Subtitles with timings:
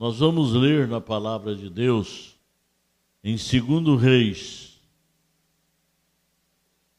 [0.00, 2.34] Nós vamos ler na palavra de Deus
[3.22, 4.80] em segundo Reis,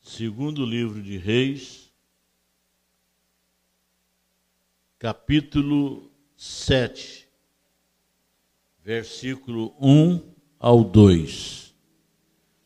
[0.04, 1.92] segundo livro de Reis,
[5.00, 7.27] capítulo 7,
[8.83, 10.21] versículo 1
[10.59, 11.73] ao 2.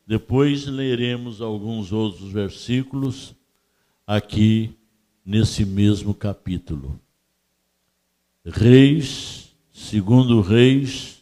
[0.05, 3.33] Depois leremos alguns outros versículos
[4.05, 4.75] aqui
[5.25, 6.99] nesse mesmo capítulo.
[8.43, 9.45] Reis
[9.77, 11.21] Segundo Reis,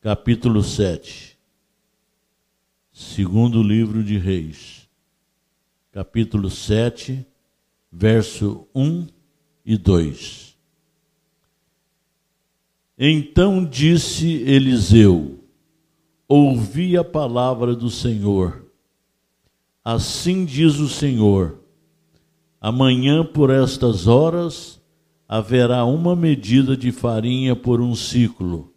[0.00, 1.36] capítulo 7.
[2.92, 4.88] Segundo livro de Reis,
[5.90, 7.26] capítulo 7,
[7.90, 9.08] verso 1
[9.66, 10.56] e 2.
[12.96, 15.44] Então disse Eliseu:
[16.28, 18.64] Ouvi a palavra do Senhor.
[19.84, 21.58] Assim diz o Senhor:
[22.60, 24.80] Amanhã por estas horas
[25.32, 28.70] haverá uma medida de farinha por um ciclo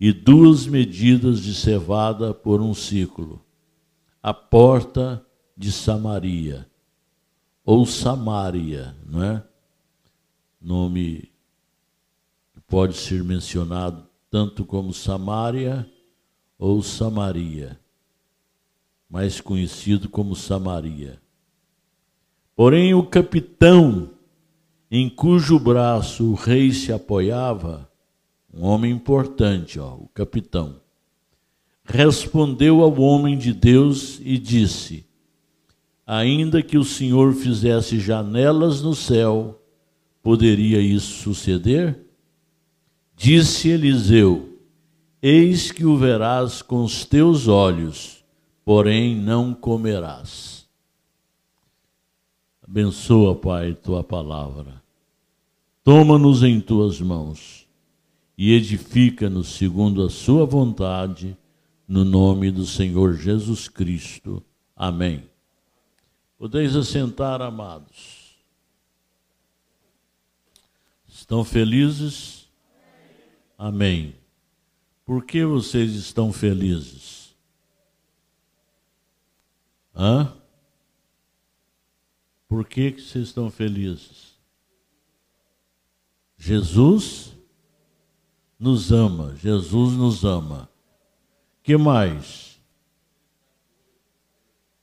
[0.00, 3.40] e duas medidas de cevada por um ciclo.
[4.20, 5.24] A porta
[5.56, 6.68] de Samaria,
[7.64, 9.44] ou Samaria, não é?
[10.60, 11.30] Nome
[12.52, 15.88] que pode ser mencionado tanto como Samaria
[16.58, 17.78] ou Samaria,
[19.08, 21.22] mais conhecido como Samaria.
[22.56, 24.13] Porém, o capitão
[24.96, 27.90] em cujo braço o rei se apoiava,
[28.52, 30.76] um homem importante, ó, o capitão,
[31.84, 35.04] respondeu ao homem de Deus e disse:
[36.06, 39.60] Ainda que o Senhor fizesse janelas no céu,
[40.22, 41.98] poderia isso suceder?
[43.16, 44.60] Disse Eliseu:
[45.20, 48.24] Eis que o verás com os teus olhos,
[48.64, 50.68] porém não comerás.
[52.62, 54.83] Abençoa, Pai, tua palavra.
[55.84, 57.68] Toma-nos em tuas mãos
[58.38, 61.36] e edifica-nos segundo a sua vontade,
[61.86, 64.42] no nome do Senhor Jesus Cristo.
[64.74, 65.28] Amém.
[66.38, 68.34] Podeis assentar, amados.
[71.06, 72.48] Estão felizes?
[73.58, 74.16] Amém.
[75.04, 77.36] Por que vocês estão felizes?
[79.94, 80.34] Hã?
[82.48, 84.33] Por que, que vocês estão felizes?
[86.44, 87.34] Jesus
[88.60, 90.68] nos ama, Jesus nos ama.
[91.62, 92.60] Que mais?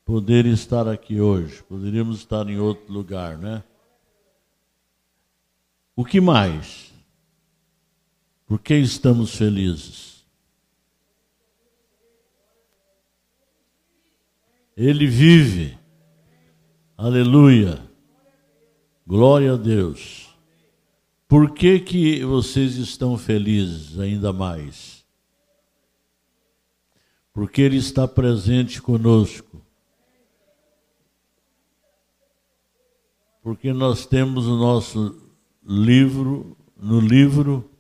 [0.04, 3.64] Poder estar aqui hoje, poderíamos estar em outro lugar, né?
[5.96, 6.92] O que mais?
[8.48, 10.26] Por que estamos felizes?
[14.76, 15.78] Ele vive.
[16.98, 17.80] Aleluia.
[19.06, 20.21] Glória a Deus.
[21.32, 25.06] Por que, que vocês estão felizes ainda mais?
[27.34, 29.66] Porque Ele está presente conosco.
[33.42, 35.22] Porque nós temos o nosso
[35.66, 37.72] livro, no livro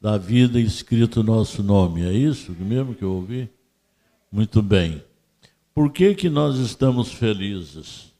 [0.00, 2.04] da vida escrito o nosso nome.
[2.04, 3.50] É isso mesmo que eu ouvi?
[4.30, 5.02] Muito bem.
[5.74, 8.11] Por que, que nós estamos felizes?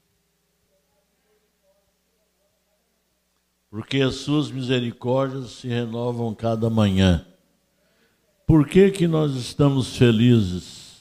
[3.72, 7.26] Porque as suas misericórdias se renovam cada manhã.
[8.46, 11.00] Por que que nós estamos felizes?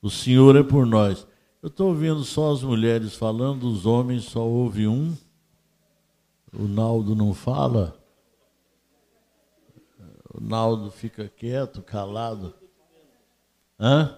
[0.00, 1.26] O Senhor é por nós.
[1.62, 5.14] Eu estou ouvindo só as mulheres falando, os homens só ouve um.
[6.50, 7.94] O Naldo não fala.
[10.32, 12.54] O Naldo fica quieto, calado.
[13.78, 14.16] Hã?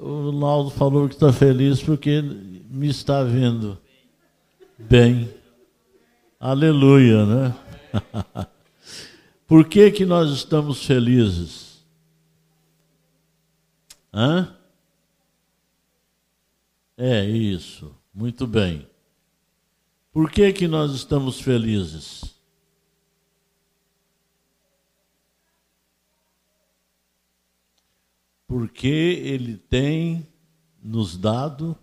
[0.00, 3.78] O Naldo falou que está feliz porque me está vendo
[4.78, 5.34] bem.
[6.38, 7.54] Aleluia, né?
[9.46, 11.84] Por que que nós estamos felizes?
[14.12, 14.54] Hã?
[16.96, 17.94] É isso.
[18.14, 18.88] Muito bem.
[20.12, 22.34] Por que que nós estamos felizes?
[28.46, 30.26] Porque ele tem
[30.82, 31.78] nos dado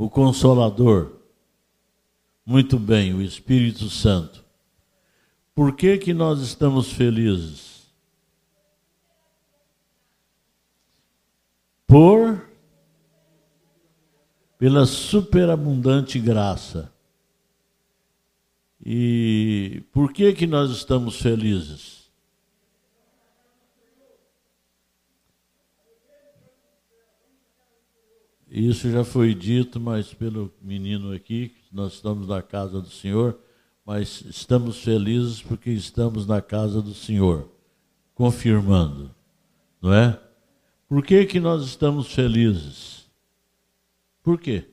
[0.00, 1.12] o Consolador.
[2.46, 4.42] Muito bem, o Espírito Santo.
[5.54, 7.92] Por que que nós estamos felizes?
[11.86, 12.48] Por
[14.56, 16.90] pela superabundante graça.
[18.82, 21.99] E por que que nós estamos felizes?
[28.50, 33.38] Isso já foi dito, mas pelo menino aqui, nós estamos na casa do Senhor,
[33.86, 37.48] mas estamos felizes porque estamos na casa do Senhor,
[38.12, 39.14] confirmando,
[39.80, 40.20] não é?
[40.88, 43.08] Por que, que nós estamos felizes?
[44.20, 44.68] Por quê?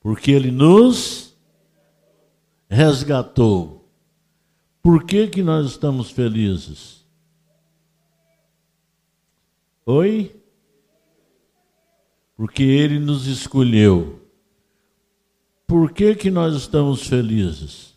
[0.00, 1.34] Porque Ele nos
[2.68, 3.90] resgatou.
[4.82, 7.06] Por que, que nós estamos felizes?
[9.86, 10.39] Oi?
[12.40, 14.26] Porque Ele nos escolheu.
[15.66, 17.94] Por que, que nós estamos felizes?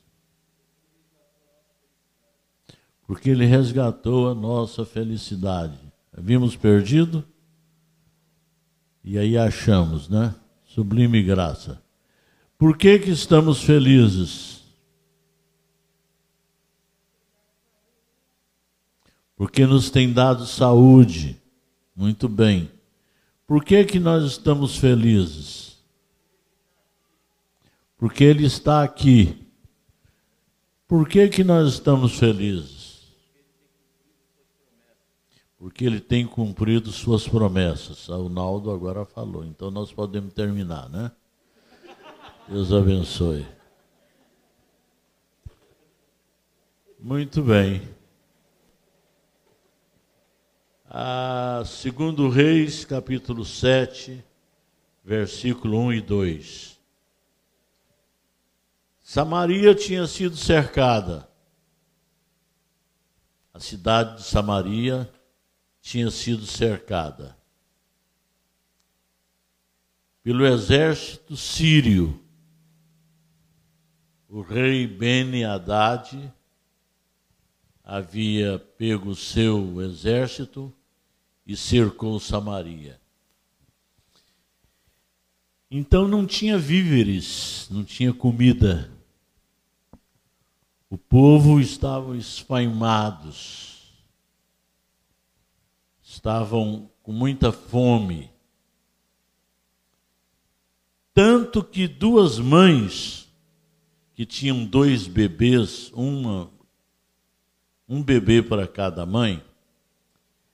[3.07, 5.79] Porque Ele resgatou a nossa felicidade.
[6.11, 7.23] Havíamos perdido?
[9.01, 10.35] E aí achamos, né?
[10.65, 11.81] Sublime graça.
[12.57, 14.61] Por que, que estamos felizes?
[19.37, 21.41] Porque nos tem dado saúde.
[21.95, 22.69] Muito bem.
[23.53, 25.77] Por que, que nós estamos felizes?
[28.00, 29.45] Porque Ele está aqui.
[30.88, 33.13] Por que, que nós estamos felizes?
[35.59, 38.09] Porque Ele tem cumprido Suas promessas.
[38.09, 41.11] O Naldo agora falou, então nós podemos terminar, né?
[42.50, 43.45] Deus abençoe.
[47.00, 47.83] Muito bem.
[50.95, 54.23] Ah, segundo Reis, capítulo 7,
[55.03, 56.79] versículo 1 e 2.
[59.01, 61.27] Samaria tinha sido cercada.
[63.51, 65.11] A cidade de Samaria
[65.81, 67.35] tinha sido cercada
[70.21, 72.23] pelo exército sírio
[74.29, 76.33] o rei Beni Haddad
[77.83, 80.73] havia pego seu exército
[81.45, 82.99] e cercou Samaria.
[85.69, 88.91] Então não tinha víveres, não tinha comida.
[90.89, 93.91] O povo estava esfaimados,
[96.03, 98.29] estavam com muita fome.
[101.13, 103.27] Tanto que duas mães
[104.13, 106.51] que tinham dois bebês, uma,
[107.89, 109.43] um bebê para cada mãe,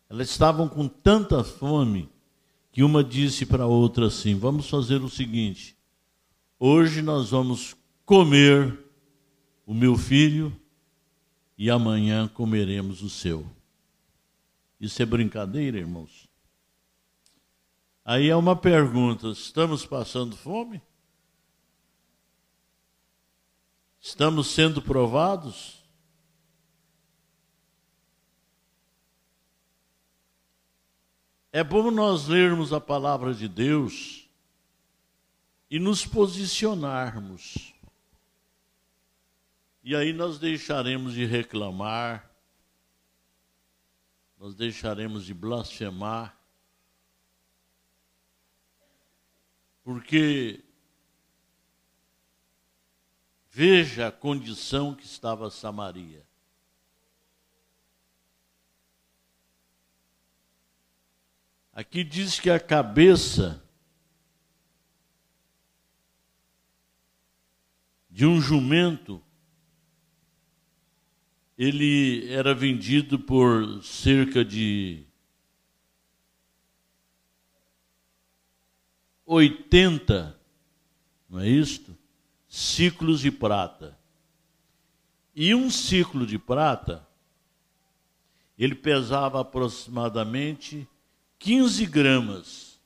[0.10, 2.10] elas estavam com tanta fome
[2.72, 5.78] que uma disse para a outra assim: Vamos fazer o seguinte,
[6.60, 7.76] hoje nós vamos
[8.06, 8.78] comer
[9.66, 10.56] o meu filho
[11.56, 13.46] e amanhã comeremos o seu.
[14.80, 16.28] Isso é brincadeira, irmãos?
[18.04, 20.82] Aí é uma pergunta: estamos passando fome?
[24.02, 25.79] Estamos sendo provados?
[31.52, 34.30] É bom nós lermos a palavra de Deus
[35.70, 37.74] e nos posicionarmos.
[39.84, 42.30] E aí nós deixaremos de reclamar,
[44.38, 46.38] nós deixaremos de blasfemar,
[49.84, 50.64] porque
[53.60, 56.26] Veja a condição que estava Samaria.
[61.80, 63.64] Aqui diz que a cabeça
[68.10, 69.24] de um jumento
[71.58, 75.06] ele era vendido por cerca de
[79.26, 80.38] 80,
[81.30, 81.98] não é isto?
[82.50, 83.98] ciclos de prata.
[85.34, 87.08] E um ciclo de prata,
[88.58, 90.86] ele pesava aproximadamente
[91.40, 92.80] 15 gramas.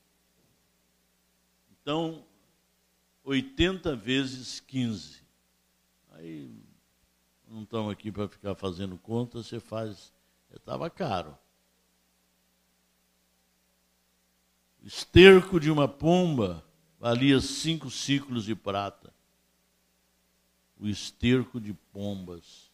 [1.72, 2.26] Então,
[3.24, 5.22] 80 vezes 15.
[6.12, 6.56] Aí,
[7.48, 10.14] não estamos aqui para ficar fazendo conta, você faz.
[10.56, 11.38] Estava caro.
[14.82, 16.64] O esterco de uma pomba
[17.00, 19.14] valia cinco ciclos de prata
[20.84, 22.70] o esterco de pombas,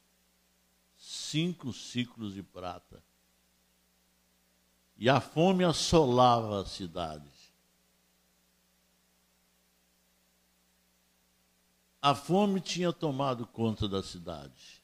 [0.97, 3.03] cinco ciclos de prata.
[4.99, 7.31] E a fome assolava a cidade.
[12.01, 14.83] A fome tinha tomado conta da cidade.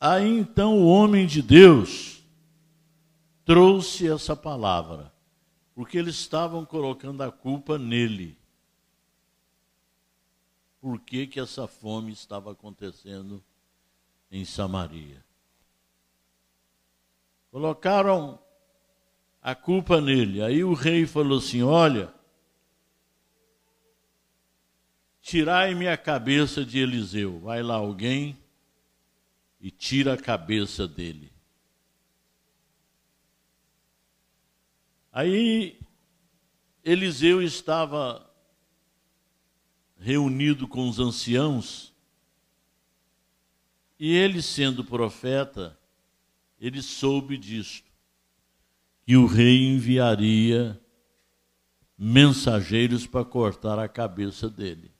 [0.00, 2.20] Aí então o homem de Deus
[3.44, 5.14] trouxe essa palavra,
[5.72, 8.36] porque eles estavam colocando a culpa nele
[10.80, 13.42] por que, que essa fome estava acontecendo
[14.30, 15.24] em Samaria.
[17.54, 18.36] Colocaram
[19.40, 20.42] a culpa nele.
[20.42, 22.12] Aí o rei falou assim: Olha,
[25.22, 27.38] tirai minha cabeça de Eliseu.
[27.38, 28.36] Vai lá alguém
[29.60, 31.32] e tira a cabeça dele.
[35.12, 35.78] Aí
[36.82, 38.28] Eliseu estava
[39.96, 41.94] reunido com os anciãos,
[43.96, 45.78] e ele, sendo profeta,
[46.64, 47.84] ele soube disto,
[49.04, 50.80] que o rei enviaria
[51.98, 54.90] mensageiros para cortar a cabeça dele.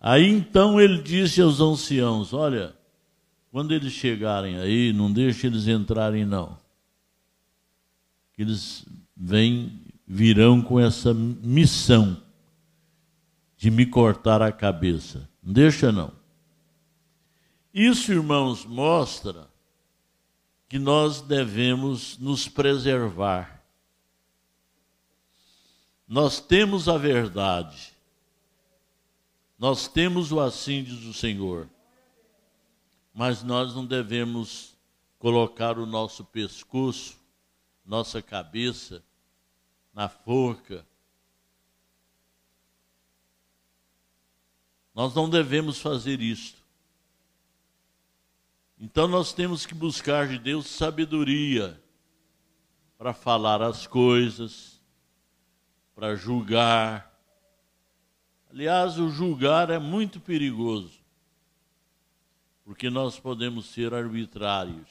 [0.00, 2.74] Aí então ele disse aos anciãos: Olha,
[3.52, 6.58] quando eles chegarem aí, não deixe eles entrarem, não.
[8.32, 8.84] Que eles
[9.16, 12.20] vêm, virão com essa missão
[13.56, 15.30] de me cortar a cabeça.
[15.40, 16.21] Não deixa não.
[17.72, 19.48] Isso, irmãos, mostra
[20.68, 23.62] que nós devemos nos preservar.
[26.06, 27.92] Nós temos a verdade.
[29.58, 31.68] Nós temos o assim diz o Senhor.
[33.14, 34.76] Mas nós não devemos
[35.18, 37.16] colocar o nosso pescoço,
[37.84, 39.02] nossa cabeça
[39.94, 40.86] na forca
[44.94, 46.61] Nós não devemos fazer isto.
[48.84, 51.80] Então nós temos que buscar de Deus sabedoria
[52.98, 54.82] para falar as coisas,
[55.94, 57.16] para julgar.
[58.50, 61.00] Aliás, o julgar é muito perigoso,
[62.64, 64.90] porque nós podemos ser arbitrários.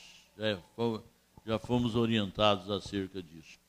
[1.45, 3.59] já fomos orientados acerca disso.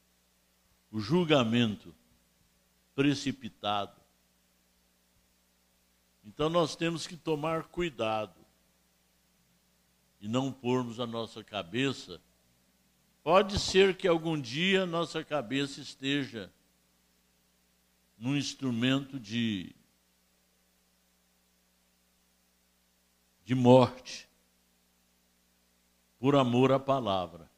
[0.93, 1.93] O julgamento
[2.95, 4.00] precipitado
[6.25, 8.42] então nós temos que tomar cuidado
[10.23, 12.23] e não pormos a nossa cabeça.
[13.25, 16.50] Pode ser que algum dia nossa cabeça esteja
[18.17, 19.75] num instrumento de
[23.45, 24.29] de morte
[26.21, 27.50] por amor à palavra.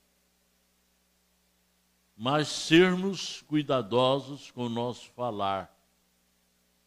[2.17, 5.71] Mas sermos cuidadosos com o nosso falar,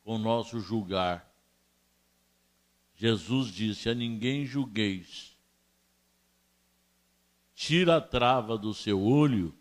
[0.03, 1.31] com o nosso julgar.
[2.95, 5.36] Jesus disse: A ninguém julgueis.
[7.57, 9.51] Tira a trava do seu olho,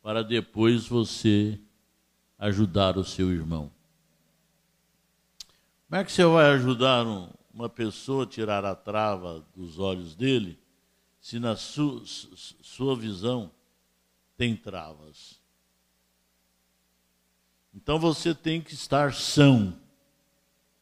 [0.00, 1.58] para depois você
[2.38, 3.72] ajudar o seu irmão.
[5.88, 10.14] Como é que você vai ajudar um, uma pessoa a tirar a trava dos olhos
[10.14, 10.56] dele,
[11.20, 13.50] se na su, sua visão
[14.36, 15.40] tem travas?
[17.74, 19.76] Então você tem que estar são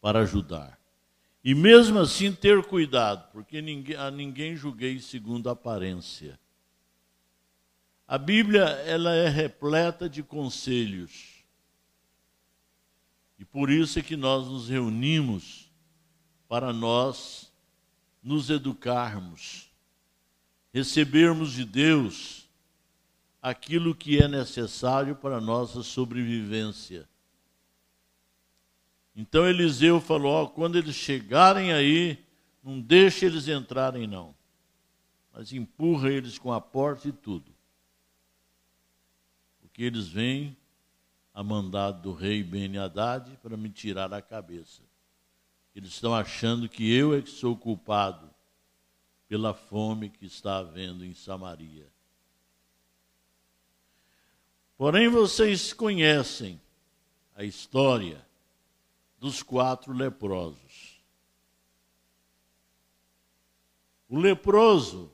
[0.02, 0.78] para ajudar.
[1.44, 6.40] E mesmo assim ter cuidado, porque ninguém, a ninguém julguei segundo a aparência.
[8.08, 11.44] A Bíblia ela é repleta de conselhos.
[13.38, 15.70] E por isso é que nós nos reunimos
[16.48, 17.52] para nós
[18.22, 19.70] nos educarmos,
[20.72, 22.48] recebermos de Deus
[23.42, 27.06] aquilo que é necessário para a nossa sobrevivência.
[29.14, 32.18] Então Eliseu falou: ó, quando eles chegarem aí,
[32.62, 34.34] não deixe eles entrarem, não.
[35.32, 37.52] Mas empurra eles com a porta e tudo.
[39.60, 40.56] Porque eles vêm
[41.32, 44.82] a mandado do rei ben Haddad para me tirar a cabeça.
[45.74, 48.30] Eles estão achando que eu é que sou culpado
[49.28, 51.92] pela fome que está havendo em Samaria.
[54.76, 56.60] Porém, vocês conhecem
[57.34, 58.24] a história
[59.24, 61.02] dos quatro leprosos.
[64.06, 65.10] O leproso,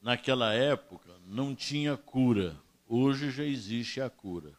[0.00, 2.58] naquela época, não tinha cura.
[2.88, 4.56] Hoje já existe a cura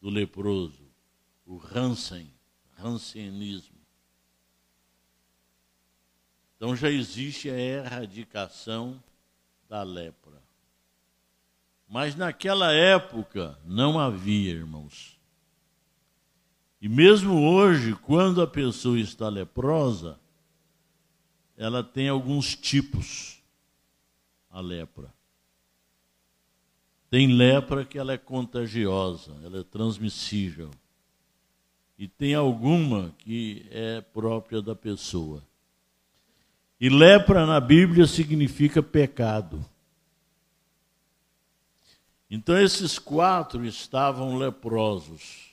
[0.00, 0.90] do leproso,
[1.44, 2.32] o Hansen,
[2.78, 3.76] Hansenismo.
[6.56, 9.04] Então já existe a erradicação
[9.68, 10.42] da lepra.
[11.86, 15.20] Mas naquela época não havia, irmãos.
[16.82, 20.18] E mesmo hoje, quando a pessoa está leprosa,
[21.56, 23.40] ela tem alguns tipos
[24.50, 25.14] a lepra.
[27.08, 30.72] Tem lepra que ela é contagiosa, ela é transmissível.
[31.96, 35.40] E tem alguma que é própria da pessoa.
[36.80, 39.64] E lepra na Bíblia significa pecado.
[42.28, 45.51] Então esses quatro estavam leprosos.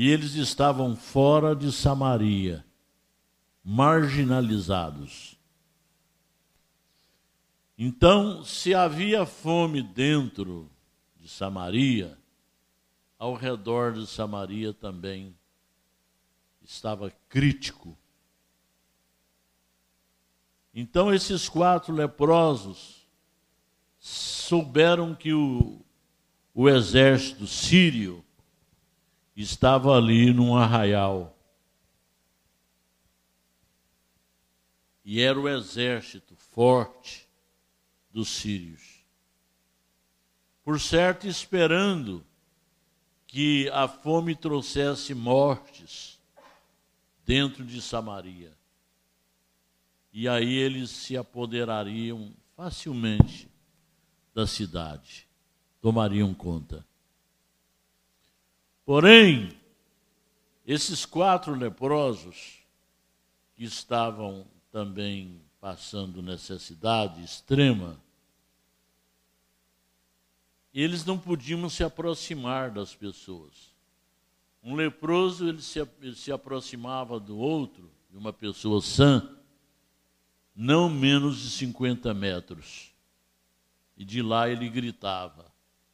[0.00, 2.64] E eles estavam fora de Samaria,
[3.64, 5.36] marginalizados.
[7.76, 10.70] Então, se havia fome dentro
[11.16, 12.16] de Samaria,
[13.18, 15.36] ao redor de Samaria também
[16.62, 17.98] estava crítico.
[20.72, 23.04] Então, esses quatro leprosos
[23.98, 25.84] souberam que o,
[26.54, 28.24] o exército sírio
[29.42, 31.36] estava ali num arraial.
[35.04, 37.26] E era o exército forte
[38.12, 39.04] dos sírios.
[40.64, 42.26] Por certo, esperando
[43.26, 46.18] que a fome trouxesse mortes
[47.24, 48.52] dentro de Samaria.
[50.12, 53.48] E aí eles se apoderariam facilmente
[54.34, 55.28] da cidade,
[55.80, 56.84] tomariam conta.
[58.88, 59.50] Porém,
[60.66, 62.64] esses quatro leprosos
[63.54, 68.00] que estavam também passando necessidade extrema,
[70.72, 73.74] eles não podiam se aproximar das pessoas.
[74.62, 79.36] Um leproso, ele se, ele se aproximava do outro, de uma pessoa sã,
[80.56, 82.90] não menos de 50 metros.
[83.98, 85.44] E de lá ele gritava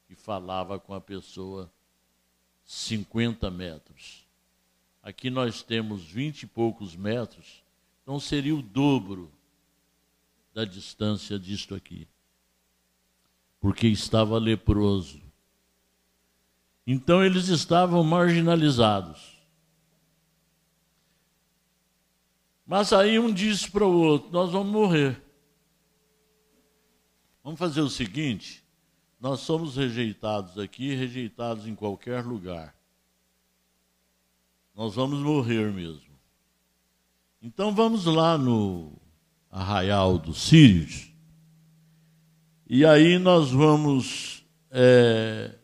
[0.08, 1.73] e falava com a pessoa
[2.64, 4.26] 50 metros.
[5.02, 7.62] Aqui nós temos 20 e poucos metros,
[8.02, 9.30] então seria o dobro
[10.54, 12.08] da distância disto aqui.
[13.60, 15.20] Porque estava leproso.
[16.86, 19.34] Então eles estavam marginalizados.
[22.66, 25.22] Mas aí um disse para o outro: Nós vamos morrer.
[27.42, 28.63] Vamos fazer o seguinte:
[29.24, 32.76] nós somos rejeitados aqui, rejeitados em qualquer lugar.
[34.76, 36.12] Nós vamos morrer mesmo.
[37.40, 38.92] Então vamos lá no
[39.50, 41.10] arraial dos Sírios.
[42.68, 45.54] E aí nós vamos é,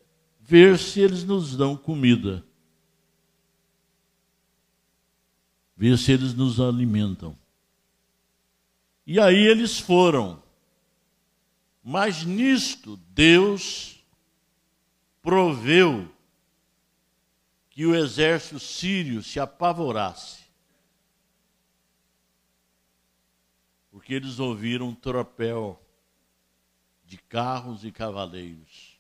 [0.41, 2.43] ver se eles nos dão comida.
[5.77, 7.37] Ver se eles nos alimentam.
[9.07, 10.43] E aí eles foram.
[11.83, 14.05] Mas nisto Deus
[15.23, 16.11] proveu
[17.69, 20.41] que o exército sírio se apavorasse.
[23.91, 25.81] porque eles ouviram um tropel
[27.05, 28.99] de carros e cavaleiros.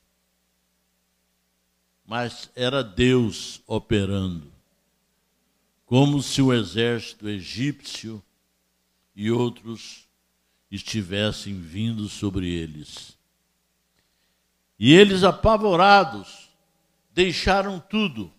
[2.04, 4.52] Mas era Deus operando,
[5.86, 8.22] como se o exército egípcio
[9.14, 10.08] e outros
[10.70, 13.18] estivessem vindo sobre eles.
[14.78, 16.48] E eles, apavorados,
[17.12, 18.32] deixaram tudo.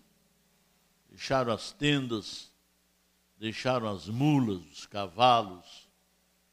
[1.08, 2.50] Deixaram as tendas,
[3.38, 5.88] deixaram as mulas, os cavalos,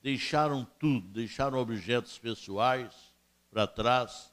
[0.02, 2.94] deixaram tudo, deixaram objetos pessoais
[3.50, 4.32] para trás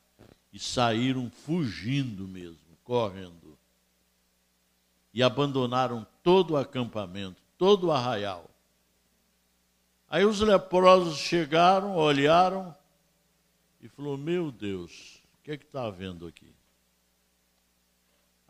[0.52, 3.58] e saíram fugindo mesmo, correndo.
[5.12, 8.50] E abandonaram todo o acampamento, todo o arraial.
[10.08, 12.74] Aí os leprosos chegaram, olharam
[13.80, 16.54] e falou: Meu Deus, o que é que está havendo aqui?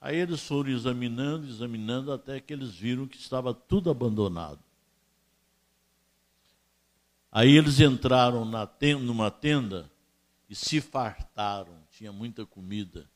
[0.00, 4.60] Aí eles foram examinando, examinando, até que eles viram que estava tudo abandonado.
[7.32, 9.90] Aí eles entraram na tenda, numa tenda
[10.48, 13.08] e se fartaram, tinha muita comida.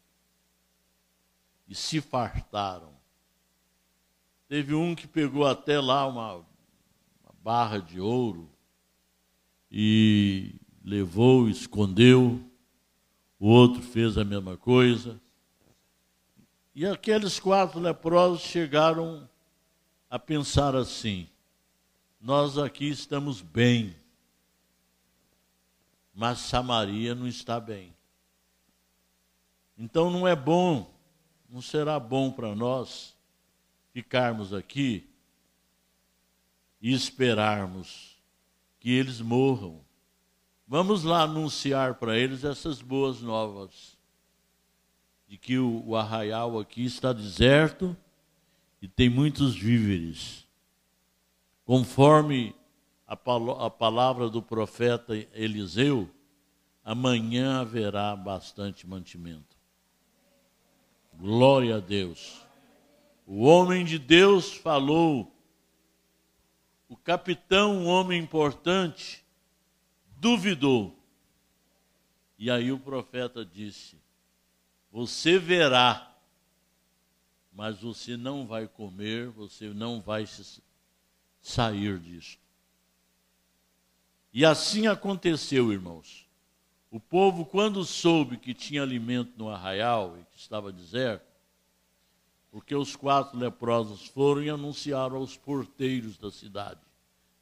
[1.69, 2.93] E se fartaram.
[4.49, 6.45] Teve um que pegou até lá uma,
[7.43, 8.49] barra de ouro
[9.71, 12.41] e levou, escondeu.
[13.39, 15.21] O outro fez a mesma coisa.
[16.75, 19.29] E aqueles quatro leprosos chegaram
[20.09, 21.29] a pensar assim:
[22.21, 23.95] nós aqui estamos bem
[26.21, 27.97] mas Samaria não está bem.
[29.79, 30.93] Então não é bom,
[31.49, 33.17] não será bom para nós
[33.91, 35.09] ficarmos aqui
[36.81, 38.17] e esperarmos
[38.79, 39.81] que eles morram.
[40.67, 43.99] Vamos lá anunciar para eles essas boas novas.
[45.29, 47.97] De que o, o arraial aqui está deserto
[48.81, 50.47] e tem muitos víveres.
[51.65, 52.55] Conforme
[53.07, 56.09] a, a palavra do profeta Eliseu,
[56.85, 59.57] amanhã haverá bastante mantimento.
[61.15, 62.41] Glória a Deus.
[63.27, 65.33] O homem de Deus falou,
[66.91, 69.25] o capitão, um homem importante,
[70.19, 70.93] duvidou.
[72.37, 73.97] E aí o profeta disse:
[74.91, 76.13] Você verá,
[77.53, 80.27] mas você não vai comer, você não vai
[81.41, 82.37] sair disso.
[84.33, 86.29] E assim aconteceu, irmãos.
[86.91, 91.30] O povo, quando soube que tinha alimento no arraial e que estava deserto,
[92.51, 96.81] porque os quatro leprosos foram e anunciaram aos porteiros da cidade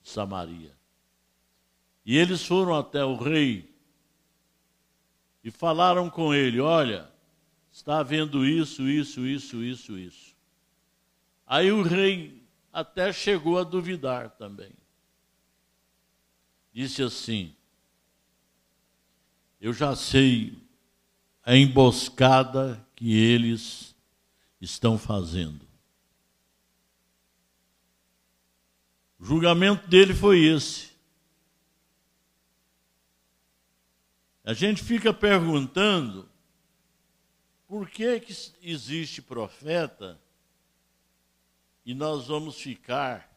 [0.03, 0.77] de Samaria.
[2.05, 3.75] E eles foram até o rei
[5.43, 7.11] e falaram com ele: Olha,
[7.73, 10.37] está havendo isso, isso, isso, isso, isso.
[11.47, 12.43] Aí o rei
[12.73, 14.73] até chegou a duvidar também.
[16.73, 17.55] Disse assim:
[19.61, 20.59] Eu já sei
[21.43, 23.88] a emboscada que eles
[24.61, 25.67] estão fazendo.
[29.19, 30.93] O julgamento dele foi esse.
[34.45, 36.29] A gente fica perguntando
[37.67, 40.19] por que, que existe profeta
[41.85, 43.31] e nós vamos ficar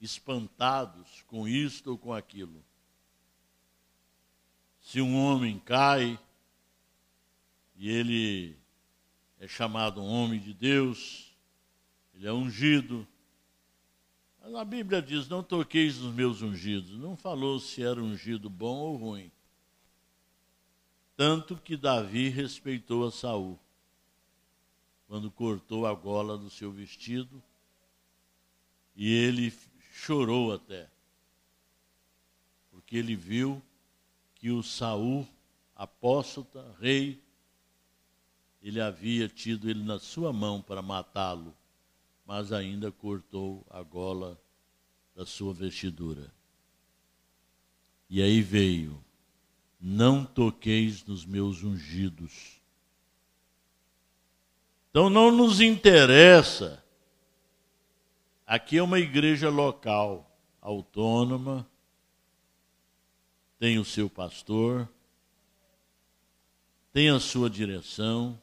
[0.00, 2.62] espantados com isto ou com aquilo.
[4.80, 6.18] Se um homem cai
[7.74, 8.58] e ele
[9.38, 11.34] é chamado um homem de Deus,
[12.14, 13.06] ele é ungido.
[14.42, 16.92] Mas a Bíblia diz: Não toqueis nos meus ungidos.
[16.92, 19.30] Não falou se era ungido bom ou ruim.
[21.16, 23.58] Tanto que Davi respeitou a Saul
[25.06, 27.42] quando cortou a gola do seu vestido
[28.94, 29.52] e ele
[29.92, 30.88] chorou até,
[32.70, 33.62] porque ele viu
[34.34, 35.26] que o Saul,
[35.74, 37.22] apóstata, rei,
[38.66, 41.56] ele havia tido ele na sua mão para matá-lo,
[42.26, 44.36] mas ainda cortou a gola
[45.14, 46.34] da sua vestidura.
[48.10, 49.00] E aí veio:
[49.80, 52.60] Não toqueis nos meus ungidos.
[54.90, 56.82] Então não nos interessa.
[58.44, 60.28] Aqui é uma igreja local,
[60.60, 61.64] autônoma,
[63.60, 64.88] tem o seu pastor,
[66.92, 68.40] tem a sua direção,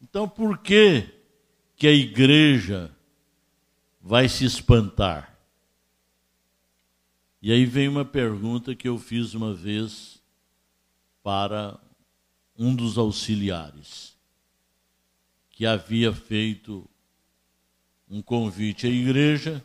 [0.00, 1.08] então, por que
[1.76, 2.90] que a igreja
[4.00, 5.38] vai se espantar?
[7.42, 10.22] E aí vem uma pergunta que eu fiz uma vez
[11.22, 11.78] para
[12.56, 14.16] um dos auxiliares,
[15.50, 16.88] que havia feito
[18.08, 19.64] um convite à igreja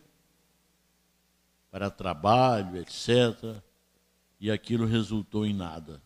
[1.71, 3.62] para trabalho, etc.
[4.39, 6.02] E aquilo resultou em nada.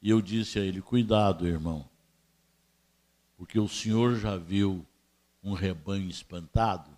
[0.00, 1.88] E eu disse a ele: cuidado, irmão
[3.36, 4.84] porque o Senhor já viu
[5.42, 6.90] um rebanho espantado?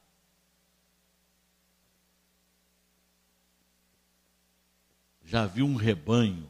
[5.25, 6.49] Já viu um rebanho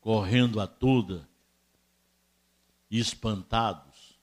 [0.00, 1.26] correndo a toda
[2.90, 4.18] espantados?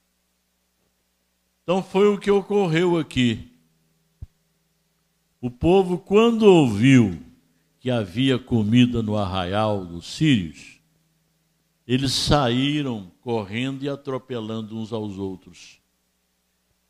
[1.63, 3.51] Então foi o que ocorreu aqui.
[5.41, 7.19] O povo, quando ouviu
[7.79, 10.76] que havia comida no arraial dos sírios,
[11.87, 15.79] eles saíram correndo e atropelando uns aos outros.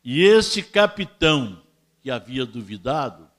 [0.02, 1.62] E esse capitão
[2.00, 3.30] que havia duvidado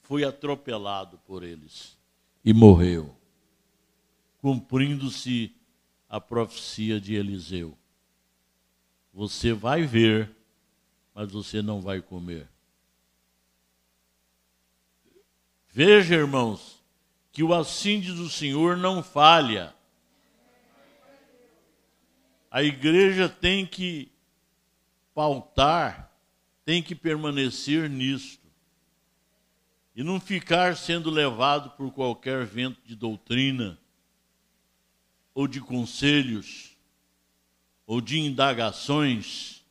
[0.00, 1.98] foi atropelado por eles
[2.42, 3.14] e morreu,
[4.38, 5.54] cumprindo-se
[6.08, 7.76] a profecia de Eliseu.
[9.12, 10.34] Você vai ver,
[11.14, 12.48] mas você não vai comer.
[15.68, 16.82] Veja, irmãos,
[17.30, 19.74] que o assim do Senhor não falha
[22.50, 24.10] a igreja tem que
[25.14, 26.10] pautar,
[26.64, 28.40] tem que permanecer nisto.
[29.94, 33.78] E não ficar sendo levado por qualquer vento de doutrina,
[35.34, 36.76] ou de conselhos,
[37.86, 39.64] ou de indagações.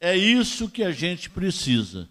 [0.00, 2.08] É isso que a gente precisa.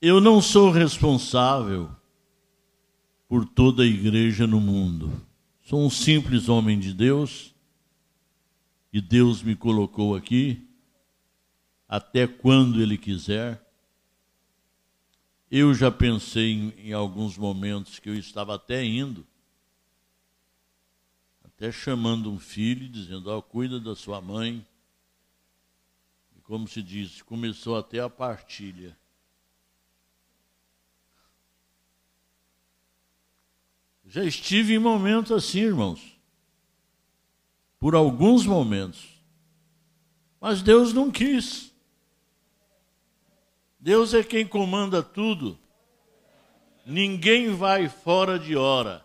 [0.00, 1.90] Eu não sou responsável
[3.28, 5.10] por toda a igreja no mundo.
[5.62, 7.55] Sou um simples homem de Deus
[8.92, 10.66] e Deus me colocou aqui,
[11.88, 13.62] até quando Ele quiser.
[15.50, 19.26] Eu já pensei em, em alguns momentos que eu estava até indo,
[21.44, 24.66] até chamando um filho, dizendo: oh, cuida da sua mãe.
[26.36, 28.96] E como se diz, começou até a partilha.
[34.04, 36.15] Já estive em momentos assim, irmãos
[37.78, 39.08] por alguns momentos.
[40.40, 41.72] Mas Deus não quis.
[43.78, 45.58] Deus é quem comanda tudo.
[46.84, 49.04] Ninguém vai fora de hora.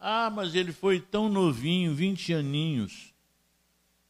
[0.00, 3.12] Ah, mas ele foi tão novinho, 20 aninhos.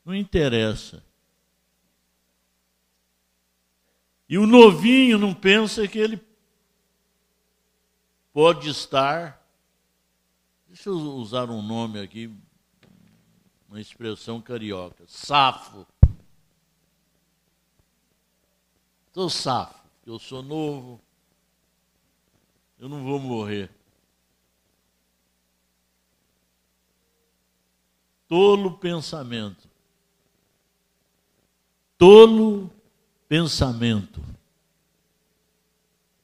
[0.04, 1.02] Não interessa.
[4.28, 6.20] E o novinho não pensa que ele
[8.32, 9.37] pode estar.
[10.68, 12.30] Deixa eu usar um nome aqui,
[13.66, 15.86] uma expressão carioca: safo.
[19.06, 21.00] Estou safo, eu sou novo,
[22.78, 23.70] eu não vou morrer.
[28.28, 29.66] Tolo pensamento.
[31.96, 32.70] Tolo
[33.26, 34.22] pensamento.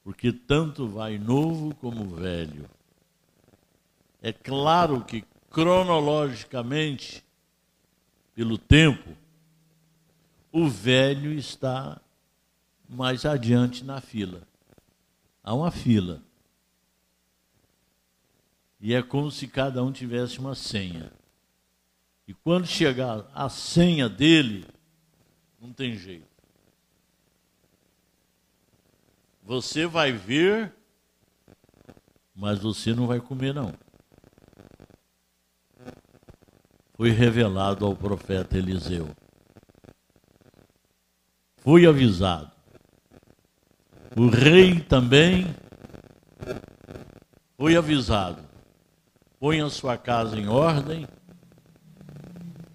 [0.03, 2.69] Porque tanto vai novo como velho.
[4.25, 7.23] É claro que cronologicamente,
[8.33, 9.15] pelo tempo,
[10.51, 12.01] o velho está
[12.89, 14.41] mais adiante na fila.
[15.43, 16.23] Há uma fila.
[18.81, 21.11] E é como se cada um tivesse uma senha.
[22.27, 24.65] E quando chegar a senha dele,
[25.61, 26.25] não tem jeito.
[29.43, 30.73] Você vai ver,
[32.35, 33.84] mas você não vai comer, não.
[36.95, 39.09] Foi revelado ao profeta Eliseu.
[41.57, 42.49] Fui avisado.
[44.15, 45.53] O rei também
[47.57, 48.41] foi avisado.
[49.37, 51.05] Põe a sua casa em ordem,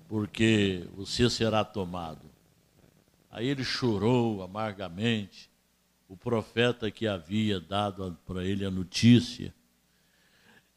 [0.06, 2.28] porque você será tomado.
[3.30, 5.50] Aí ele chorou amargamente
[6.06, 9.54] o profeta que havia dado para ele a notícia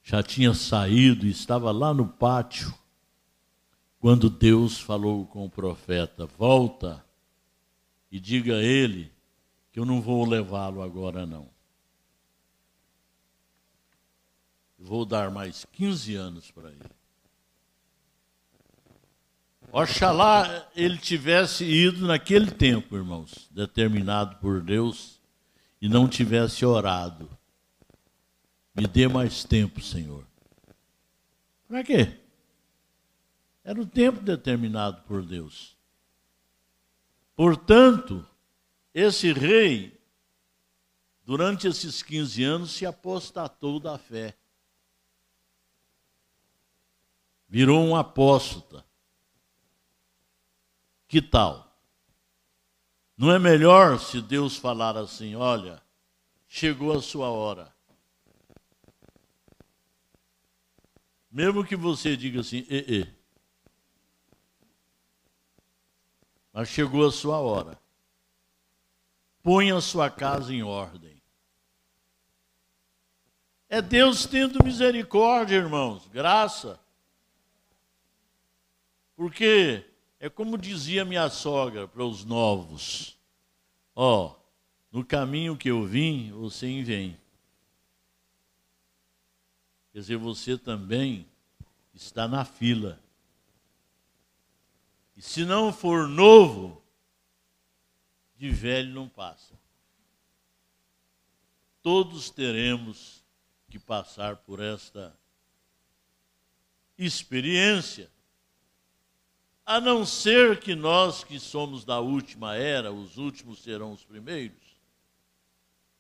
[0.02, 2.74] já tinha saído e estava lá no pátio
[4.04, 7.02] quando Deus falou com o profeta: Volta
[8.12, 9.10] e diga a ele
[9.72, 11.50] que eu não vou levá-lo agora, não.
[14.78, 16.92] Vou dar mais 15 anos para ele.
[19.72, 25.22] Oxalá ele tivesse ido naquele tempo, irmãos, determinado por Deus,
[25.82, 27.30] e não tivesse orado.
[28.76, 30.28] Me dê mais tempo, Senhor.
[31.70, 32.23] Para quê?
[33.64, 35.78] Era o tempo determinado por Deus.
[37.36, 38.28] Portanto,
[38.94, 40.00] esse rei,
[41.24, 44.38] durante esses 15 anos, se apostatou da fé.
[47.48, 48.86] Virou um apóstata.
[51.08, 51.80] Que tal?
[53.16, 55.82] Não é melhor se Deus falar assim: olha,
[56.48, 57.74] chegou a sua hora.
[61.32, 63.23] Mesmo que você diga assim, e, e.
[66.54, 67.82] Mas chegou a sua hora.
[69.42, 71.22] Ponha a sua casa em ordem.
[73.68, 76.80] É Deus tendo misericórdia, irmãos, graça.
[79.16, 79.84] Porque
[80.20, 83.18] é como dizia minha sogra para os novos:
[83.96, 84.36] Ó, oh,
[84.92, 87.20] no caminho que eu vim, você vem.
[89.92, 91.28] Quer dizer, você também
[91.94, 93.03] está na fila.
[95.16, 96.84] E se não for novo,
[98.36, 99.54] de velho não passa.
[101.82, 103.24] Todos teremos
[103.70, 105.18] que passar por esta
[106.98, 108.12] experiência
[109.66, 114.62] a não ser que nós que somos da última era, os últimos serão os primeiros,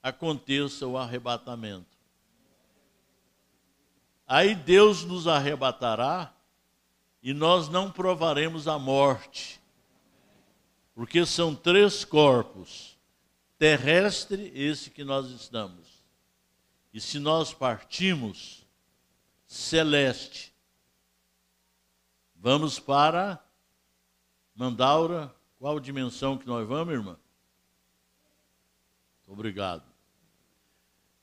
[0.01, 1.97] aconteça o arrebatamento.
[4.27, 6.33] Aí Deus nos arrebatará
[7.23, 9.61] e nós não provaremos a morte,
[10.93, 12.97] porque são três corpos:
[13.57, 16.03] terrestre, esse que nós estamos,
[16.93, 18.67] e se nós partimos,
[19.47, 20.53] celeste.
[22.35, 23.41] Vamos para
[24.53, 27.17] Mandaura, qual dimensão que nós vamos, irmã?
[29.25, 29.83] Obrigado.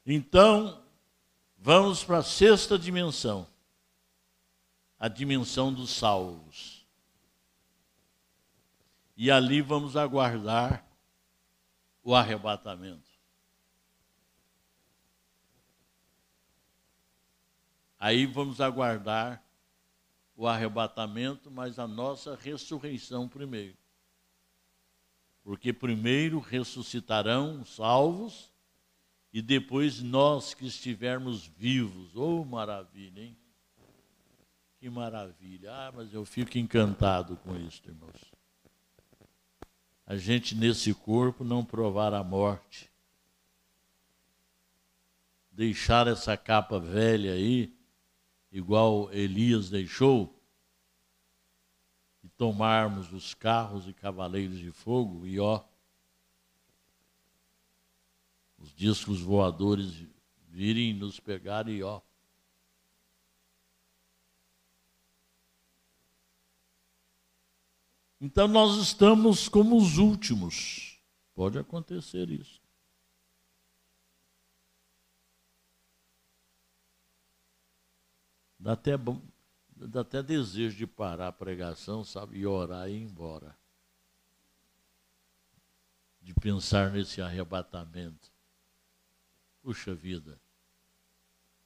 [0.06, 0.82] Então,
[1.58, 3.46] vamos para a sexta dimensão,
[5.00, 6.86] a dimensão dos salvos.
[9.16, 10.86] E ali vamos aguardar
[12.04, 13.10] o arrebatamento.
[17.98, 19.42] Aí vamos aguardar
[20.36, 23.76] o arrebatamento, mas a nossa ressurreição primeiro.
[25.42, 28.52] Porque primeiro ressuscitarão os salvos
[29.32, 32.14] e depois nós que estivermos vivos.
[32.14, 33.39] Oh, maravilha, hein?
[34.80, 35.70] Que maravilha.
[35.72, 38.32] Ah, mas eu fico encantado com isso, irmãos.
[40.06, 42.90] A gente nesse corpo não provar a morte.
[45.52, 47.78] Deixar essa capa velha aí
[48.50, 50.34] igual Elias deixou,
[52.22, 55.62] e tomarmos os carros e cavaleiros de fogo, e ó,
[58.58, 60.04] os discos voadores
[60.48, 62.00] virem nos pegar e ó.
[68.20, 71.00] Então nós estamos como os últimos.
[71.34, 72.60] Pode acontecer isso.
[78.58, 78.92] Dá até,
[79.74, 83.56] dá até desejo de parar a pregação, sabe, e orar e ir embora.
[86.20, 88.30] De pensar nesse arrebatamento.
[89.62, 90.38] Puxa vida.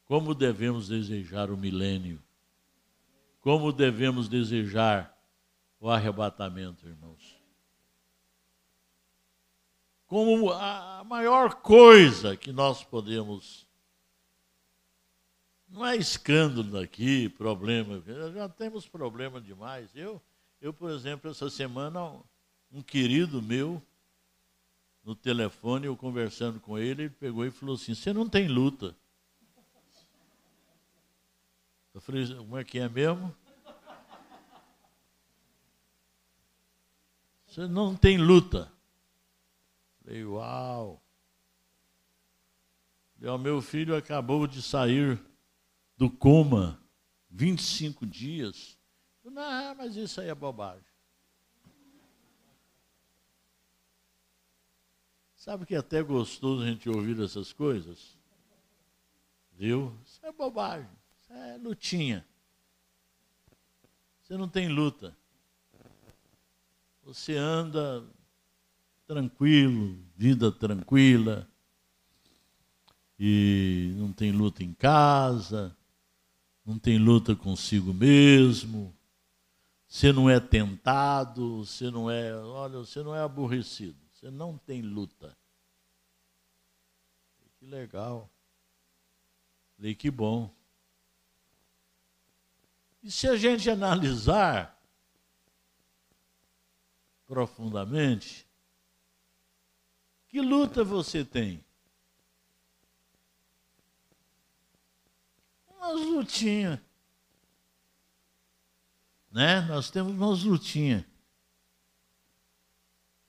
[0.04, 2.22] Como devemos desejar o milênio?
[3.40, 5.13] Como devemos desejar
[5.84, 7.36] o arrebatamento, irmãos?
[10.06, 13.66] Como a maior coisa que nós podemos
[15.68, 18.02] não é escândalo aqui, problema.
[18.32, 19.94] Já temos problema demais.
[19.94, 20.22] Eu,
[20.58, 22.18] eu, por exemplo, essa semana,
[22.72, 23.82] um querido meu,
[25.04, 28.96] no telefone, eu conversando com ele, ele pegou e falou assim: Você não tem luta.
[31.92, 33.34] Eu falei: Como é que é mesmo?
[37.54, 38.68] Você não tem luta.
[40.02, 41.00] Falei: Uau.
[43.22, 45.24] O meu filho acabou de sair
[45.96, 46.82] do coma
[47.30, 48.76] 25 dias.
[49.22, 50.84] Não, mas isso aí é bobagem.
[55.36, 58.18] Sabe que é até gostoso a gente ouvir essas coisas?
[59.52, 59.96] Viu?
[60.04, 60.90] Isso é bobagem.
[61.20, 62.26] Isso é lutinha.
[64.22, 65.16] Você não tem luta.
[67.04, 68.02] Você anda
[69.06, 71.46] tranquilo, vida tranquila,
[73.18, 75.76] e não tem luta em casa,
[76.64, 78.94] não tem luta consigo mesmo,
[79.86, 84.80] você não é tentado, você não é, olha, você não é aborrecido, você não tem
[84.80, 85.36] luta.
[87.58, 88.30] Que legal.
[89.76, 90.50] Falei, que bom.
[93.02, 94.73] E se a gente analisar
[97.26, 98.46] profundamente,
[100.28, 101.64] que luta você tem?
[105.84, 106.80] umas lutinhas.
[109.30, 109.60] Né?
[109.62, 111.04] Nós temos umas lutinhas.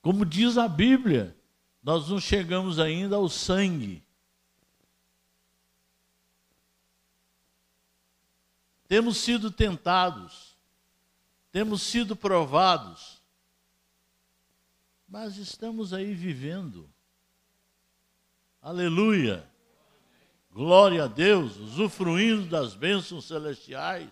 [0.01, 1.35] Como diz a Bíblia,
[1.81, 4.03] nós não chegamos ainda ao sangue.
[8.87, 10.55] Temos sido tentados,
[11.51, 13.14] temos sido provados,
[15.07, 16.89] mas estamos aí vivendo.
[18.61, 19.47] Aleluia!
[20.51, 24.09] Glória a Deus, usufruindo das bênçãos celestiais.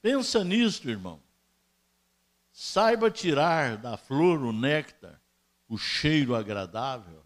[0.00, 1.20] Pensa nisto, irmão.
[2.52, 5.20] Saiba tirar da flor o néctar,
[5.68, 7.24] o cheiro agradável.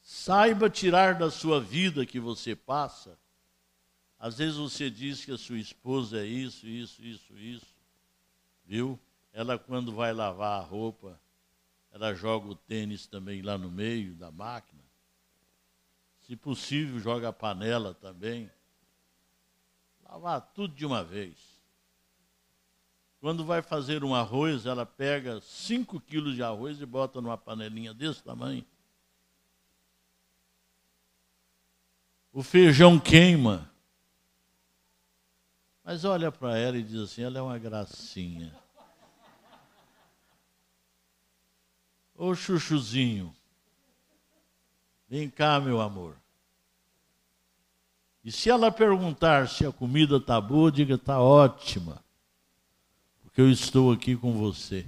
[0.00, 3.18] Saiba tirar da sua vida que você passa.
[4.18, 7.71] Às vezes você diz que a sua esposa é isso, isso, isso, isso.
[8.64, 8.98] Viu?
[9.32, 11.18] Ela, quando vai lavar a roupa,
[11.90, 14.82] ela joga o tênis também lá no meio da máquina.
[16.20, 18.50] Se possível, joga a panela também.
[20.04, 21.38] Lavar tudo de uma vez.
[23.20, 27.94] Quando vai fazer um arroz, ela pega 5 quilos de arroz e bota numa panelinha
[27.94, 28.66] desse tamanho.
[32.32, 33.71] O feijão queima.
[35.84, 38.54] Mas olha para ela e diz assim: ela é uma gracinha.
[42.14, 43.34] Ô chuchuzinho,
[45.08, 46.16] vem cá, meu amor.
[48.24, 52.04] E se ela perguntar se a comida está boa, diga: está ótima,
[53.22, 54.86] porque eu estou aqui com você.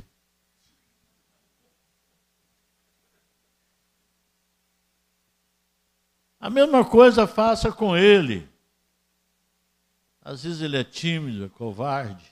[6.38, 8.53] A mesma coisa faça com ele.
[10.24, 12.24] Às vezes ele é tímido, é covarde.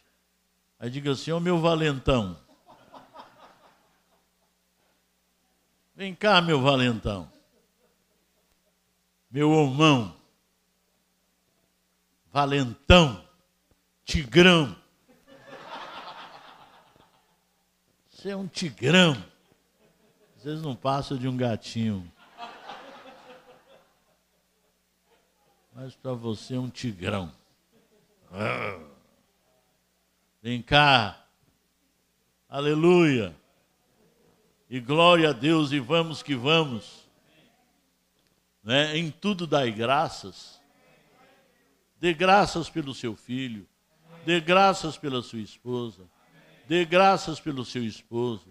[0.81, 2.41] Aí diga assim: Ô meu valentão.
[5.95, 7.31] Vem cá, meu valentão.
[9.31, 10.17] Meu homão.
[12.33, 13.23] Valentão.
[14.05, 14.75] Tigrão.
[18.09, 19.13] Você é um tigrão.
[20.39, 22.11] Às vezes não passa de um gatinho.
[25.75, 27.42] Mas para você é um tigrão.
[30.43, 31.27] Vem cá.
[32.49, 33.37] Aleluia.
[34.71, 37.07] E glória a Deus, e vamos que vamos.
[38.63, 38.97] Né?
[38.97, 40.61] Em tudo dai graças.
[42.01, 43.69] Dê graças pelo seu filho.
[44.25, 46.09] Dê graças pela sua esposa.
[46.67, 48.49] Dê graças pelo seu esposo.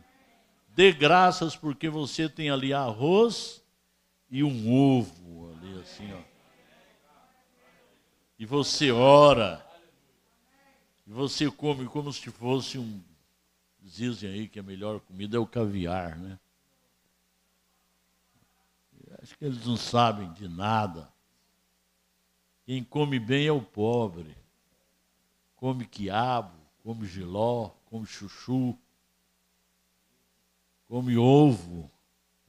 [0.69, 3.63] Dê graças porque você tem ali arroz
[4.29, 6.21] e um ovo ali assim, ó.
[8.37, 9.70] E você ora.
[11.11, 13.03] Você come como se fosse um
[13.81, 16.39] dizem aí que a melhor comida é o caviar, né?
[19.21, 21.11] Acho que eles não sabem de nada.
[22.65, 24.37] Quem come bem é o pobre.
[25.57, 28.77] Come quiabo, come giló, come chuchu,
[30.87, 31.91] come ovo.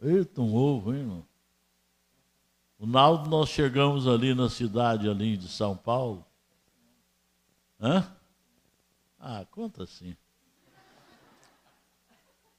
[0.01, 1.27] Eita, um ovo, hein, irmão?
[2.79, 6.25] O Naldo, nós chegamos ali na cidade ali de São Paulo.
[7.81, 8.22] Hã?
[9.25, 10.17] Ah, conta assim.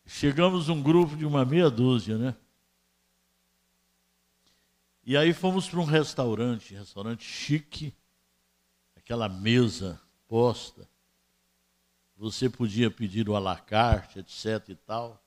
[0.06, 2.34] Chegamos um grupo de uma meia dúzia, né?
[5.04, 7.94] E aí fomos para um restaurante, restaurante chique,
[8.96, 10.88] aquela mesa posta.
[12.16, 15.22] Você podia pedir o alacarte, etc e tal.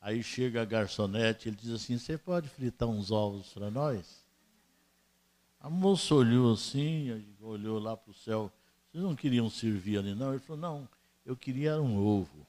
[0.00, 4.24] Aí chega a garçonete, ele diz assim: Você pode fritar uns ovos para nós?
[5.58, 8.52] A moça olhou assim, olhou lá para o céu.
[8.90, 10.30] Vocês não queriam servir ali, não?
[10.30, 10.88] Ele falou: Não,
[11.24, 12.46] eu queria um ovo.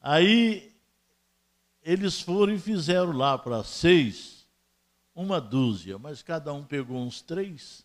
[0.00, 0.72] Aí
[1.82, 4.48] eles foram e fizeram lá para seis,
[5.14, 7.84] uma dúzia, mas cada um pegou uns três.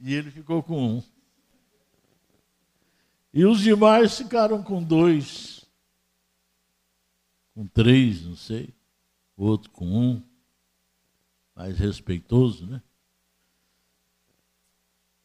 [0.00, 1.02] E ele ficou com um.
[3.32, 5.64] E os demais ficaram com dois.
[7.54, 8.74] Com três, não sei.
[9.36, 10.22] Outro com um.
[11.54, 12.82] Mais respeitoso, né?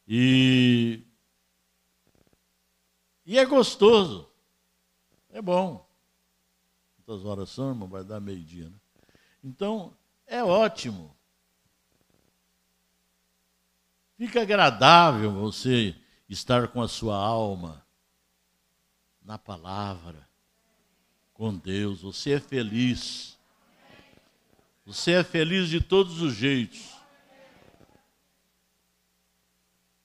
[0.06, 1.02] E,
[3.24, 4.30] e é gostoso.
[5.30, 5.86] É bom.
[6.96, 7.88] Quantas horas são, irmão?
[7.88, 8.78] Vai dar meio-dia, né?
[9.42, 9.96] Então,
[10.26, 11.16] é ótimo.
[14.16, 15.94] Fica agradável você
[16.28, 17.86] estar com a sua alma
[19.22, 20.26] na palavra,
[21.34, 22.00] com Deus.
[22.00, 23.38] Você é feliz.
[24.86, 26.95] Você é feliz de todos os jeitos.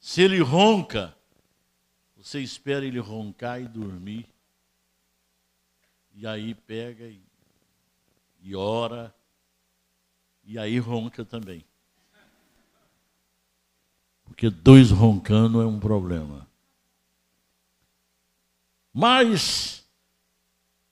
[0.02, 1.16] Se ele ronca,
[2.18, 4.28] você espera ele roncar e dormir.
[6.16, 7.22] E aí pega e,
[8.42, 9.14] e ora,
[10.44, 11.64] e aí ronca também.
[14.24, 16.50] Porque dois roncando é um problema.
[18.92, 19.88] Mas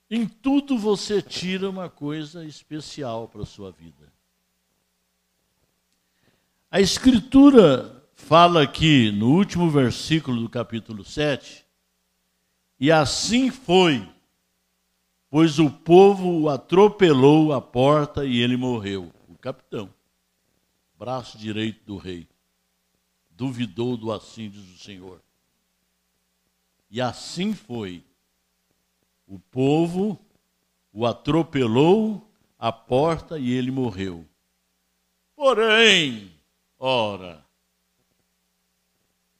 [0.07, 4.13] em tudo você tira uma coisa especial para a sua vida.
[6.69, 11.65] A Escritura fala aqui no último versículo do capítulo 7,
[12.79, 14.07] e assim foi
[15.29, 19.11] pois o povo o atropelou à porta e ele morreu.
[19.27, 19.93] O capitão,
[20.97, 22.27] braço direito do rei,
[23.29, 25.21] duvidou do assim diz o Senhor.
[26.89, 28.03] E assim foi.
[29.27, 30.19] O povo
[30.91, 34.25] o atropelou à porta e ele morreu.
[35.35, 36.31] Porém,
[36.79, 37.45] ora,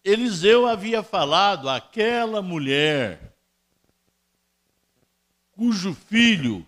[0.04, 3.30] Eliseu havia falado àquela mulher
[5.52, 6.66] cujo filho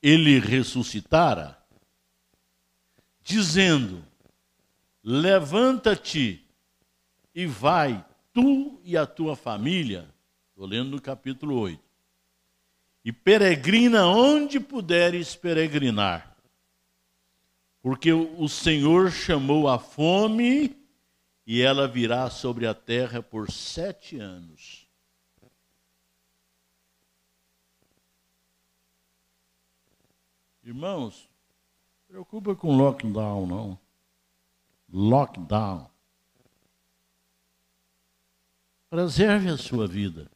[0.00, 1.58] ele ressuscitara,
[3.24, 4.04] dizendo:
[5.02, 6.46] Levanta-te
[7.34, 10.08] e vai, tu e a tua família,
[10.50, 11.82] estou lendo no capítulo 8,
[13.04, 16.36] e peregrina onde puderes peregrinar,
[17.82, 20.83] porque o Senhor chamou a fome
[21.46, 24.88] e ela virá sobre a terra por sete anos.
[30.62, 31.28] Irmãos,
[32.08, 33.78] preocupa com lockdown, não.
[34.90, 35.90] Lockdown.
[38.88, 40.30] Preserve a sua vida.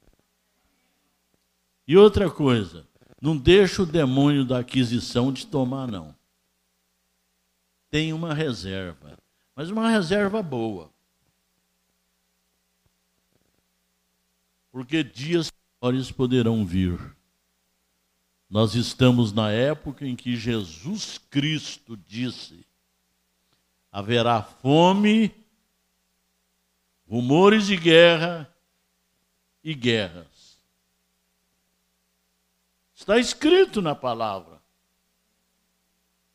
[1.87, 2.87] E outra coisa,
[3.23, 6.15] não deixa o demônio da aquisição de tomar, não.
[7.91, 9.17] Tem uma reserva,
[9.57, 10.93] mas uma reserva boa.
[14.71, 15.51] Porque dias
[15.81, 16.99] piores poderão vir.
[18.49, 22.67] Nós estamos na época em que Jesus Cristo disse:
[23.93, 25.35] haverá fome,
[27.07, 28.53] rumores de guerra
[29.63, 30.59] e guerras.
[32.95, 34.61] Está escrito na palavra.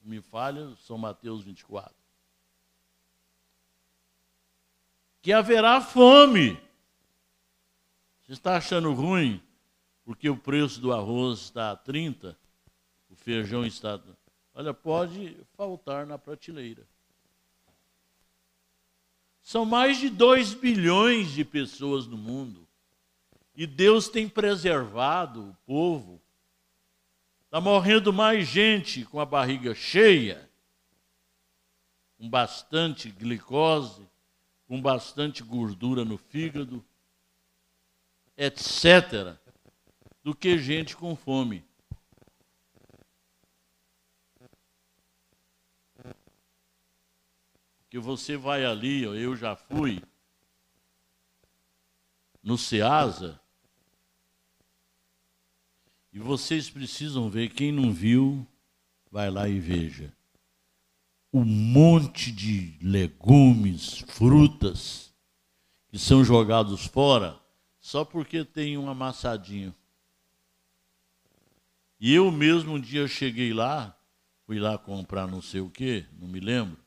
[0.02, 1.94] Me falha, São Mateus 24.
[5.22, 6.62] Que haverá fome.
[8.34, 9.42] Está achando ruim?
[10.04, 12.38] porque o preço do arroz está a 30,
[13.10, 14.00] o feijão está.
[14.54, 16.86] Olha, pode faltar na prateleira.
[19.42, 22.66] São mais de 2 bilhões de pessoas no mundo
[23.54, 26.22] E Deus tem preservado o povo.
[27.46, 30.50] Está morrendo mais gente com a barriga cheia,
[32.18, 34.08] com bastante glicose,
[34.66, 36.84] com bastante gordura no fígado,
[38.38, 39.38] etc.,
[40.24, 41.64] do que gente com fome.
[47.90, 50.02] Que você vai ali, eu já fui,
[52.42, 53.40] no Ceasa,
[56.12, 58.48] e vocês precisam ver, quem não viu,
[59.12, 60.16] vai lá e veja.
[61.32, 65.14] Um monte de legumes, frutas,
[65.90, 67.43] que são jogados fora
[67.84, 69.76] só porque tem um amassadinho.
[72.00, 73.94] E eu mesmo um dia cheguei lá,
[74.46, 76.78] fui lá comprar não sei o quê, não me lembro.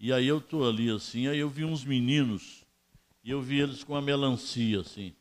[0.00, 2.66] E aí eu tô ali assim, aí eu vi uns meninos,
[3.22, 5.14] e eu vi eles com a melancia assim.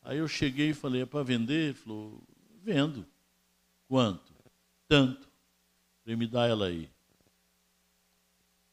[0.00, 1.64] Aí eu cheguei e falei, é para vender?
[1.66, 2.22] Ele falou,
[2.62, 3.06] vendo.
[3.86, 4.32] Quanto?
[4.88, 5.28] Tanto.
[6.02, 6.88] Falei, me dá ela aí.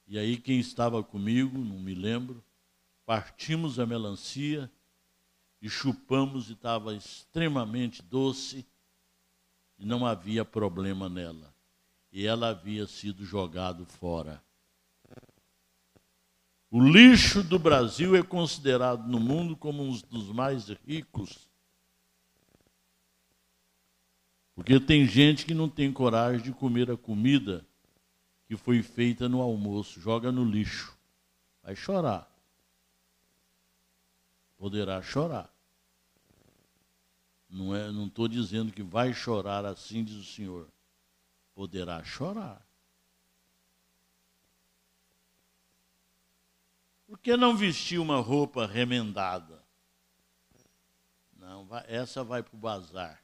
[0.08, 2.42] E aí quem estava comigo, não me lembro,
[3.08, 4.70] partimos a melancia
[5.62, 8.68] e chupamos e estava extremamente doce
[9.80, 11.56] e não havia problema nela.
[12.12, 14.44] E ela havia sido jogado fora.
[16.70, 21.48] O lixo do Brasil é considerado no mundo como um dos mais ricos.
[24.54, 27.66] Porque tem gente que não tem coragem de comer a comida
[28.50, 30.98] que foi feita no almoço, joga no lixo.
[31.64, 32.37] Vai chorar.
[34.58, 35.54] Poderá chorar.
[37.50, 40.68] Não é, não estou dizendo que vai chorar assim, diz o Senhor.
[41.54, 42.66] Poderá chorar.
[47.08, 49.64] Por que não vestir uma roupa remendada?
[51.38, 53.24] Não, vai, essa vai para o bazar.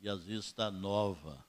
[0.00, 1.44] E às vezes está nova.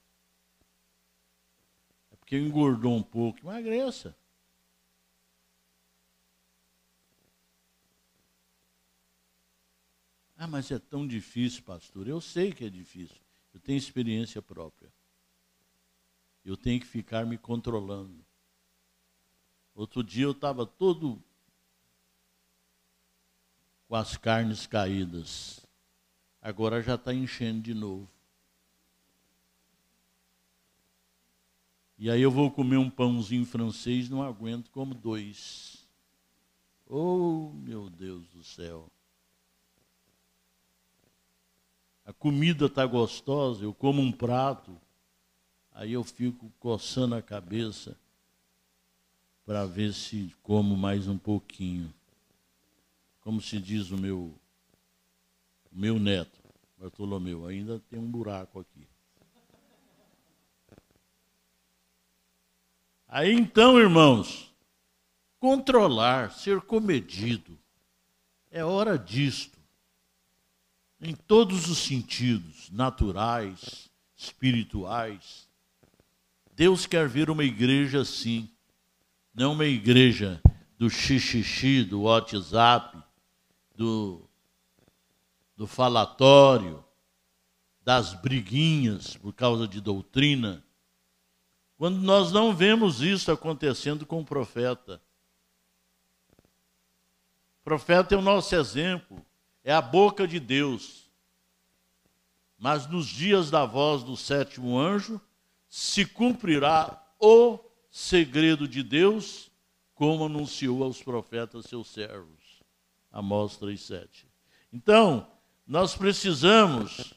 [2.12, 3.40] É porque engordou um pouco.
[3.40, 4.16] Emagreça.
[10.38, 12.08] Ah, mas é tão difícil, pastor.
[12.08, 13.18] Eu sei que é difícil.
[13.54, 14.92] Eu tenho experiência própria.
[16.46, 18.24] Eu tenho que ficar me controlando.
[19.74, 21.22] Outro dia eu estava todo
[23.88, 25.66] com as carnes caídas.
[26.40, 28.10] Agora já está enchendo de novo.
[31.98, 35.88] E aí eu vou comer um pãozinho francês, não aguento, como dois.
[36.86, 38.92] Oh, meu Deus do céu.
[42.08, 44.80] A comida está gostosa, eu como um prato,
[45.74, 47.98] aí eu fico coçando a cabeça
[49.46, 51.94] para ver se como mais um pouquinho.
[53.20, 54.34] Como se diz o meu,
[55.70, 56.40] o meu neto,
[56.78, 58.88] Bartolomeu, ainda tem um buraco aqui.
[63.06, 64.50] Aí então, irmãos,
[65.42, 67.60] controlar, ser comedido,
[68.50, 69.57] é hora disto.
[71.00, 75.48] Em todos os sentidos, naturais, espirituais.
[76.56, 78.50] Deus quer ver uma igreja assim
[79.38, 80.42] não uma igreja
[80.80, 82.98] do xixixi, do WhatsApp,
[83.76, 84.28] do,
[85.56, 86.84] do falatório,
[87.84, 90.66] das briguinhas por causa de doutrina.
[91.78, 95.00] Quando nós não vemos isso acontecendo com o profeta.
[97.62, 99.24] O profeta é o nosso exemplo,
[99.68, 101.12] é a boca de Deus.
[102.58, 105.20] Mas nos dias da voz do sétimo anjo
[105.68, 107.60] se cumprirá o
[107.92, 109.52] segredo de Deus,
[109.94, 112.64] como anunciou aos profetas seus servos.
[113.12, 114.26] Amós 3,7.
[114.72, 115.30] Então,
[115.68, 117.14] nós precisamos,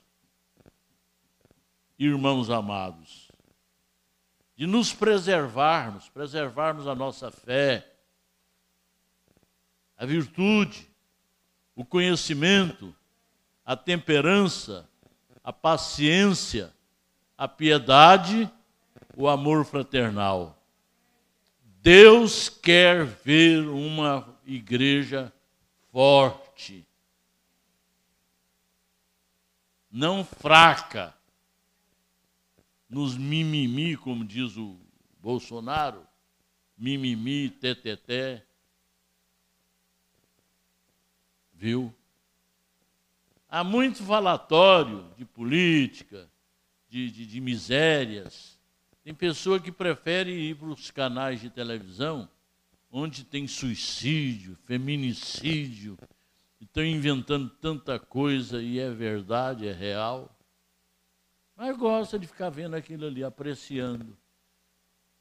[1.97, 3.31] irmãos amados,
[4.57, 7.95] de nos preservarmos, preservarmos a nossa fé,
[9.97, 10.90] a virtude,
[11.81, 12.95] o conhecimento,
[13.65, 14.87] a temperança,
[15.43, 16.75] a paciência,
[17.39, 18.53] a piedade,
[19.17, 20.63] o amor fraternal.
[21.81, 25.33] Deus quer ver uma igreja
[25.91, 26.87] forte,
[29.91, 31.15] não fraca,
[32.91, 34.79] nos mimimi, como diz o
[35.19, 36.07] Bolsonaro,
[36.77, 38.45] mimimi, teteté.
[41.61, 41.95] Viu?
[43.47, 46.27] Há muito falatório de política,
[46.89, 48.59] de, de, de misérias,
[49.05, 52.27] tem pessoa que prefere ir para os canais de televisão
[52.91, 55.99] onde tem suicídio, feminicídio,
[56.59, 60.35] estão inventando tanta coisa e é verdade, é real.
[61.55, 64.17] Mas gosta de ficar vendo aquilo ali, apreciando.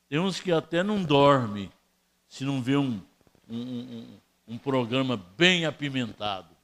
[0.08, 1.70] Tem uns que até não dorme
[2.30, 3.02] se não vê um,
[3.50, 4.20] um, um,
[4.50, 6.58] um programa bem apimentado.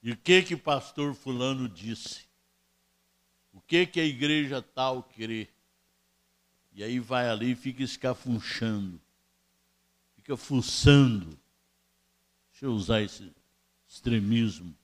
[0.00, 2.24] E o que que pastor fulano disse?
[3.52, 5.48] O que que a igreja tal crê?
[6.72, 9.00] E aí vai ali e fica escafunchando,
[10.14, 11.38] fica fuçando.
[12.52, 13.32] Deixa eu usar esse
[13.88, 14.74] extremismo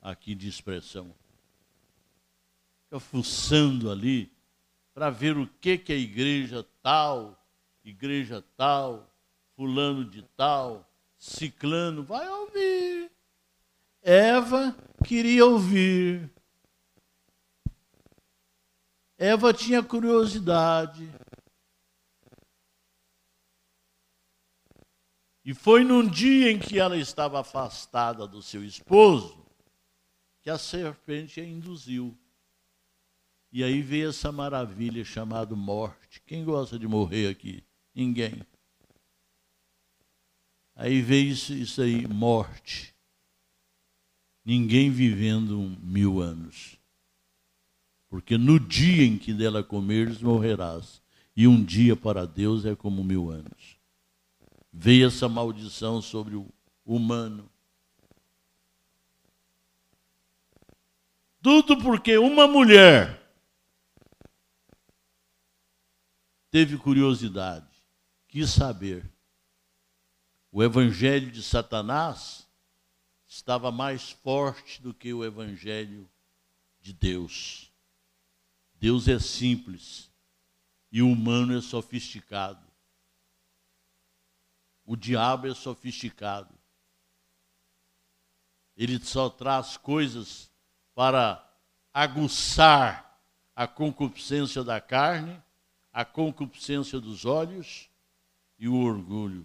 [0.00, 1.14] aqui de expressão.
[2.84, 4.32] Fica fuçando ali
[4.92, 7.41] para ver o que que a igreja tal,
[7.84, 9.10] igreja tal,
[9.56, 13.10] fulano de tal, ciclano vai ouvir.
[14.02, 16.30] Eva queria ouvir.
[19.16, 21.08] Eva tinha curiosidade.
[25.44, 29.42] E foi num dia em que ela estava afastada do seu esposo
[30.40, 32.18] que a serpente a induziu.
[33.52, 36.20] E aí veio essa maravilha chamada morte.
[36.22, 37.62] Quem gosta de morrer aqui?
[37.94, 38.42] Ninguém.
[40.74, 42.94] Aí veio isso, isso aí, morte.
[44.44, 46.76] Ninguém vivendo mil anos.
[48.08, 51.02] Porque no dia em que dela comeres, morrerás.
[51.36, 53.78] E um dia para Deus é como mil anos.
[54.72, 56.46] Veio essa maldição sobre o
[56.84, 57.50] humano.
[61.40, 63.20] Tudo porque uma mulher
[66.50, 67.71] teve curiosidade,
[68.32, 69.06] quis saber.
[70.50, 72.48] O evangelho de Satanás
[73.26, 76.10] estava mais forte do que o evangelho
[76.80, 77.70] de Deus.
[78.74, 80.10] Deus é simples
[80.90, 82.66] e o humano é sofisticado.
[84.86, 86.58] O diabo é sofisticado.
[88.74, 90.50] Ele só traz coisas
[90.94, 91.46] para
[91.92, 93.22] aguçar
[93.54, 95.38] a concupiscência da carne,
[95.92, 97.91] a concupiscência dos olhos
[98.62, 99.44] e o orgulho.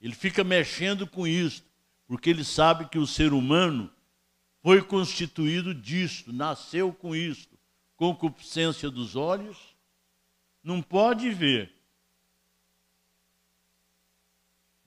[0.00, 1.64] Ele fica mexendo com isso,
[2.04, 3.88] porque ele sabe que o ser humano
[4.60, 7.56] foi constituído disto, nasceu com isto,
[7.94, 9.76] concupiscência dos olhos,
[10.60, 11.72] não pode ver.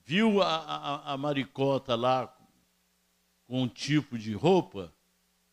[0.04, 2.26] Viu a, a, a maricota lá
[3.46, 4.94] com um tipo de roupa?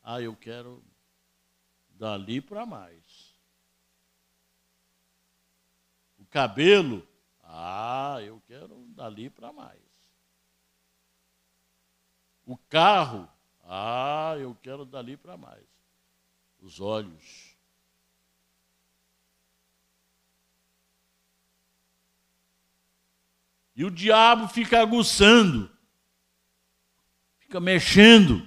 [0.03, 0.83] Ah, eu quero
[1.91, 3.29] dali para mais.
[6.18, 7.07] O cabelo?
[7.43, 9.81] Ah, eu quero dali para mais.
[12.45, 13.27] O carro?
[13.63, 15.65] Ah, eu quero dali para mais.
[16.61, 17.55] Os olhos.
[23.75, 25.71] E o diabo fica aguçando,
[27.37, 28.45] fica mexendo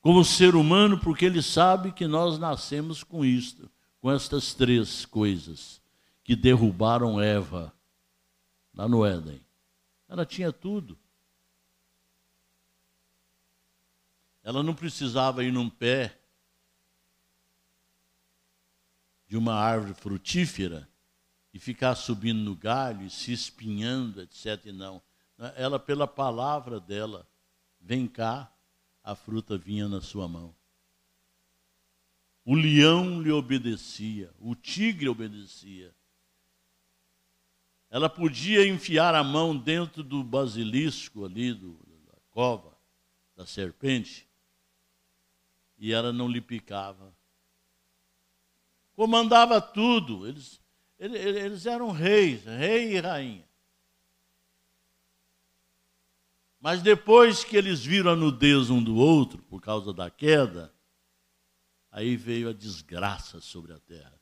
[0.00, 3.70] como ser humano, porque ele sabe que nós nascemos com isto,
[4.00, 5.83] com estas três coisas
[6.24, 7.72] que derrubaram Eva
[8.74, 9.40] lá no Éden.
[10.08, 10.98] Ela tinha tudo.
[14.42, 16.18] Ela não precisava ir num pé
[19.26, 20.88] de uma árvore frutífera
[21.52, 24.66] e ficar subindo no galho e se espinhando, etc.
[24.72, 25.02] Não.
[25.56, 27.28] Ela, pela palavra dela,
[27.80, 28.50] vem cá,
[29.02, 30.54] a fruta vinha na sua mão.
[32.44, 35.94] O leão lhe obedecia, o tigre obedecia.
[37.94, 41.74] Ela podia enfiar a mão dentro do basilisco ali, do,
[42.08, 42.76] da cova,
[43.36, 44.28] da serpente,
[45.78, 47.14] e ela não lhe picava.
[48.96, 50.60] Comandava tudo, eles,
[50.98, 53.48] eles eram reis, rei e rainha.
[56.58, 60.74] Mas depois que eles viram a nudez um do outro, por causa da queda,
[61.92, 64.20] aí veio a desgraça sobre a terra.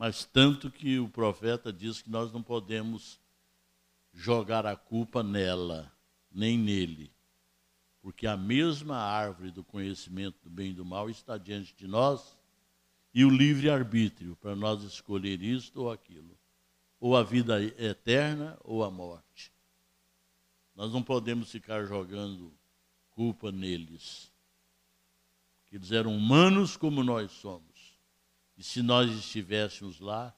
[0.00, 3.20] Mas tanto que o profeta diz que nós não podemos
[4.12, 5.92] jogar a culpa nela,
[6.32, 7.12] nem nele
[8.02, 12.38] porque a mesma árvore do conhecimento do bem e do mal está diante de nós
[13.12, 16.38] e o livre-arbítrio para nós escolher isto ou aquilo,
[16.98, 19.52] ou a vida eterna ou a morte.
[20.74, 22.52] Nós não podemos ficar jogando
[23.10, 24.32] culpa neles.
[25.66, 27.69] Que eles eram humanos como nós somos.
[28.60, 30.36] E se nós estivéssemos lá,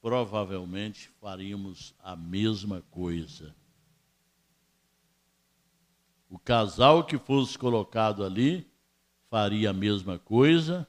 [0.00, 3.54] provavelmente faríamos a mesma coisa.
[6.30, 8.66] O casal que fosse colocado ali
[9.28, 10.88] faria a mesma coisa,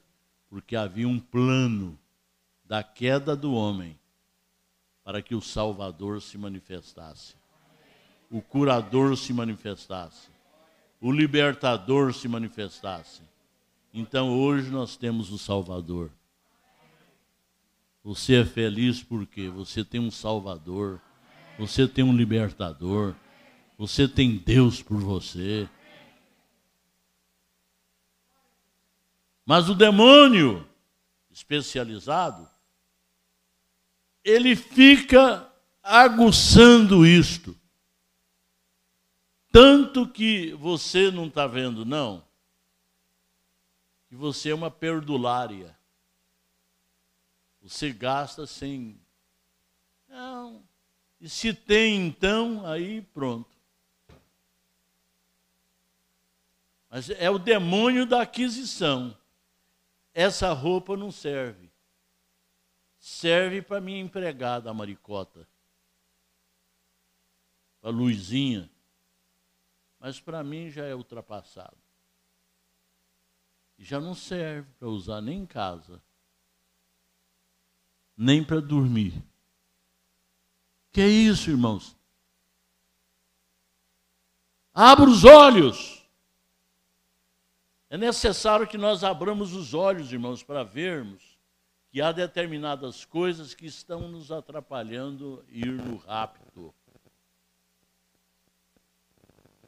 [0.50, 2.00] porque havia um plano
[2.64, 4.00] da queda do homem
[5.04, 7.36] para que o Salvador se manifestasse,
[8.32, 10.30] o curador se manifestasse,
[11.02, 13.35] o libertador se manifestasse.
[13.98, 16.12] Então hoje nós temos o Salvador.
[18.04, 21.00] Você é feliz porque você tem um Salvador,
[21.58, 23.16] você tem um libertador,
[23.78, 25.70] você tem Deus por você.
[29.46, 30.68] Mas o demônio
[31.32, 32.46] especializado,
[34.26, 35.50] ele fica
[35.82, 37.58] aguçando isto.
[39.54, 42.26] Tanto que você não está vendo, não,
[44.16, 45.78] que você é uma perdulária.
[47.62, 49.00] Você gasta sem.
[50.08, 50.64] Não.
[51.20, 53.54] E se tem, então, aí pronto.
[56.90, 59.18] Mas é o demônio da aquisição.
[60.14, 61.70] Essa roupa não serve.
[62.98, 65.46] Serve para minha empregada, a Maricota.
[67.82, 68.70] Para a Luizinha.
[70.00, 71.85] Mas para mim já é ultrapassado.
[73.78, 76.02] Já não serve para usar nem em casa.
[78.18, 79.14] Nem para dormir.
[80.92, 81.96] Que é isso, irmãos?
[84.74, 86.06] Abra os olhos.
[87.90, 91.36] É necessário que nós abramos os olhos, irmãos, para vermos
[91.90, 96.74] que há determinadas coisas que estão nos atrapalhando ir no rápido.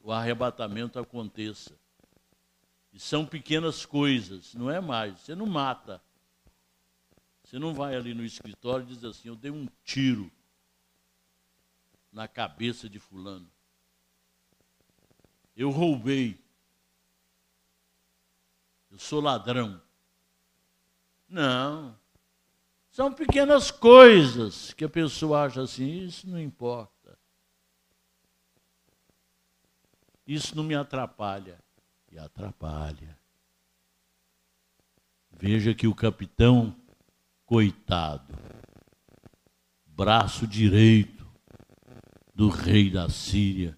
[0.03, 1.74] O arrebatamento aconteça.
[2.98, 5.20] E são pequenas coisas, não é mais.
[5.20, 6.02] Você não mata.
[7.43, 10.32] Você não vai ali no escritório e diz assim: Eu dei um tiro
[12.12, 13.48] na cabeça de Fulano.
[15.56, 16.43] Eu roubei
[18.98, 19.80] eu sou ladrão.
[21.30, 21.95] Não.
[22.89, 27.16] São pequenas coisas que a pessoa acha assim, isso não importa.
[30.26, 31.64] Isso não me atrapalha.
[32.12, 33.18] E atrapalha.
[35.32, 36.76] Veja que o capitão,
[37.45, 38.34] coitado,
[39.86, 41.28] braço direito
[42.34, 43.78] do rei da Síria,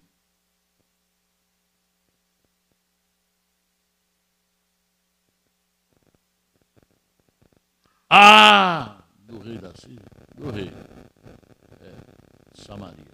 [8.12, 9.04] Ah!
[9.20, 10.04] Do rei da Síria?
[10.34, 10.68] Do rei.
[11.80, 11.94] É,
[12.54, 13.06] Samaria.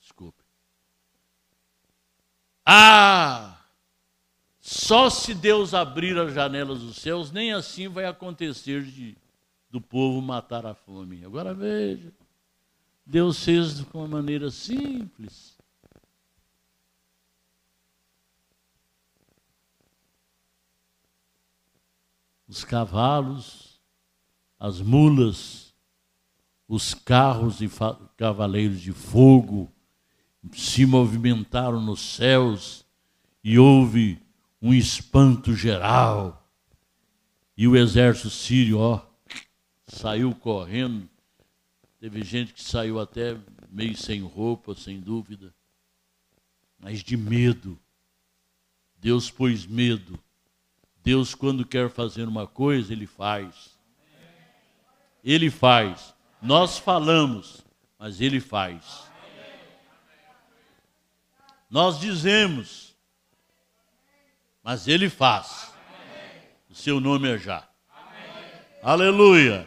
[0.00, 0.42] Desculpe.
[2.66, 3.55] Ah!
[4.68, 9.16] Só se Deus abrir as janelas dos céus, nem assim vai acontecer de,
[9.70, 11.24] do povo matar a fome.
[11.24, 12.12] Agora veja.
[13.06, 15.56] Deus fez de uma maneira simples.
[22.48, 23.80] os cavalos,
[24.58, 25.74] as mulas,
[26.66, 27.70] os carros e
[28.16, 29.70] cavaleiros de fogo
[30.52, 32.84] se movimentaram nos céus
[33.44, 34.25] e houve
[34.60, 36.46] um espanto geral.
[37.56, 39.00] E o exército sírio, ó,
[39.86, 41.08] saiu correndo.
[41.98, 43.36] Teve gente que saiu até
[43.70, 45.54] meio sem roupa, sem dúvida,
[46.78, 47.78] mas de medo.
[48.98, 50.18] Deus pôs medo
[51.06, 53.78] Deus, quando quer fazer uma coisa, Ele faz.
[55.22, 56.12] Ele faz.
[56.42, 57.64] Nós falamos,
[57.96, 59.04] mas Ele faz.
[61.70, 62.85] Nós dizemos,
[64.66, 65.72] mas Ele faz.
[66.68, 67.62] O seu nome é já.
[68.82, 69.64] Aleluia.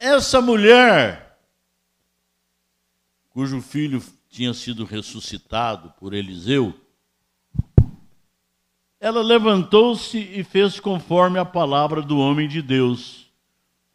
[0.00, 1.38] Essa mulher,
[3.30, 6.74] cujo filho tinha sido ressuscitado por Eliseu,
[8.98, 13.32] ela levantou-se e fez conforme a palavra do homem de Deus.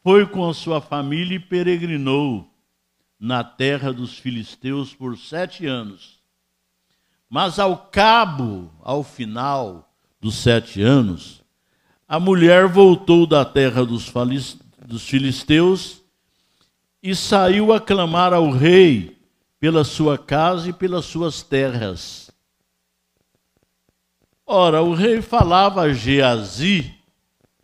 [0.01, 2.49] Foi com a sua família e peregrinou
[3.19, 6.16] na terra dos filisteus por sete anos.
[7.29, 11.43] Mas ao cabo, ao final dos sete anos,
[12.07, 16.01] a mulher voltou da terra dos filisteus
[17.03, 19.17] e saiu a clamar ao rei
[19.59, 22.31] pela sua casa e pelas suas terras.
[24.45, 26.95] Ora, o rei falava a Geazi,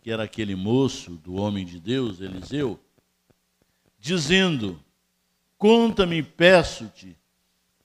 [0.02, 2.78] que era aquele moço do homem de Deus, Eliseu,
[3.98, 4.78] dizendo:
[5.56, 7.16] Conta-me, peço-te,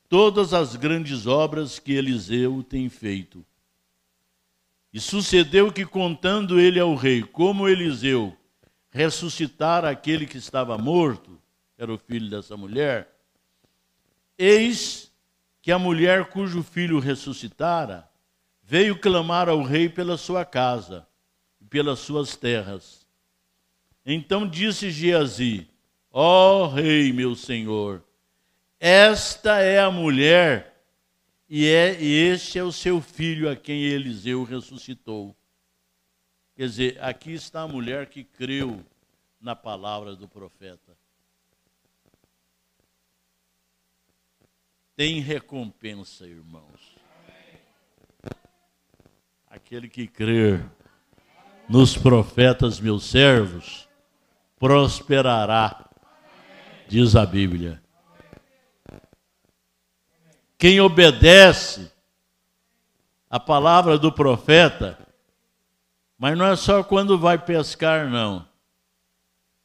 [0.10, 3.46] todas as grandes obras que Eliseu tem feito.
[4.92, 8.36] E sucedeu que, contando ele ao rei como Eliseu
[8.90, 11.40] ressuscitara aquele que estava morto,
[11.78, 13.08] era o filho dessa mulher,
[14.38, 15.14] eis
[15.62, 18.10] que a mulher cujo filho ressuscitara
[18.64, 21.08] veio clamar ao rei pela sua casa
[21.70, 23.06] pelas suas terras.
[24.06, 25.68] Então disse Geazi:
[26.12, 28.04] Ó oh, rei, meu senhor,
[28.80, 30.70] esta é a mulher
[31.50, 35.36] e, é, e este é o seu filho a quem Eliseu ressuscitou.
[36.56, 38.86] Quer dizer, aqui está a mulher que creu
[39.42, 40.96] na palavra do profeta.
[44.96, 46.98] Tem recompensa, irmãos.
[49.50, 50.64] Aquele que crer
[51.68, 53.88] nos profetas, meus servos,
[54.60, 55.90] prosperará,
[56.88, 57.82] diz a Bíblia.
[60.60, 61.90] Quem obedece
[63.30, 65.00] a palavra do profeta,
[66.18, 68.46] mas não é só quando vai pescar, não.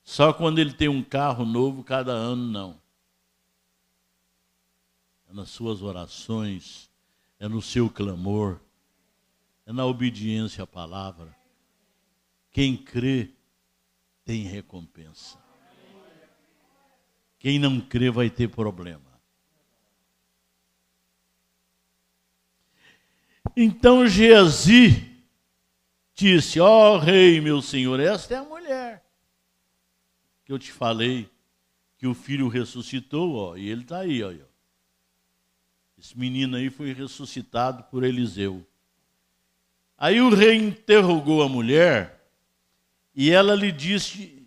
[0.05, 2.81] Só quando ele tem um carro novo cada ano, não.
[5.29, 6.89] É nas suas orações,
[7.41, 8.61] é no seu clamor,
[9.67, 11.37] é na obediência à palavra.
[12.53, 13.33] Quem crê
[14.25, 15.43] tem recompensa.
[17.41, 19.14] Quem não crê vai ter problema.
[23.57, 25.11] Então Geazi
[26.15, 29.05] disse: Ó oh, rei, meu senhor, esta é a mulher
[30.45, 31.29] que eu te falei,
[31.97, 34.31] que o filho ressuscitou, ó, e ele está aí, ó.
[35.99, 38.67] Esse menino aí foi ressuscitado por Eliseu.
[39.97, 42.29] Aí o rei interrogou a mulher
[43.15, 44.47] e ela lhe disse,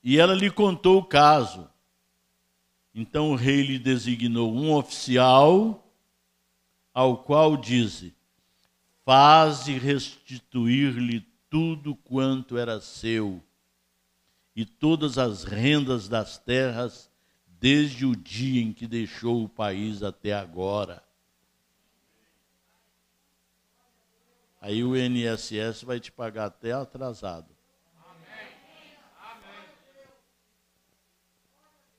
[0.00, 1.68] e ela lhe contou o caso.
[2.94, 5.92] Então o rei lhe designou um oficial,
[6.94, 8.14] ao qual disse:
[9.06, 13.40] Faze restituir-lhe tudo quanto era seu,
[14.54, 17.08] e todas as rendas das terras,
[17.46, 21.02] desde o dia em que deixou o país até agora.
[24.60, 27.56] Aí o INSS vai te pagar até atrasado.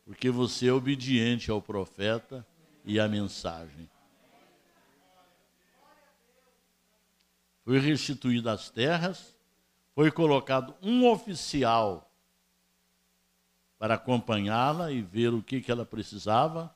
[0.07, 2.47] porque você é obediente ao profeta
[2.85, 3.89] e à mensagem.
[7.67, 9.35] Foi restituída as terras,
[9.93, 12.09] foi colocado um oficial
[13.77, 16.73] para acompanhá-la e ver o que, que ela precisava.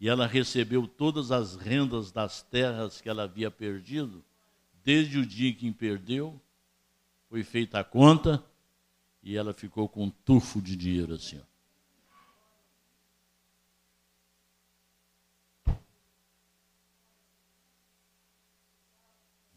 [0.00, 4.24] E ela recebeu todas as rendas das terras que ela havia perdido,
[4.82, 6.42] desde o dia em que perdeu.
[7.28, 8.44] Foi feita a conta
[9.22, 11.38] e ela ficou com um tufo de dinheiro assim.
[11.38, 11.49] Ó.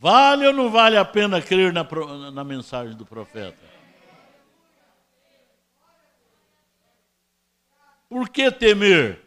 [0.04, 1.88] Vale ou não vale a pena crer na,
[2.30, 3.64] na mensagem do profeta?
[8.10, 9.26] Por que temer?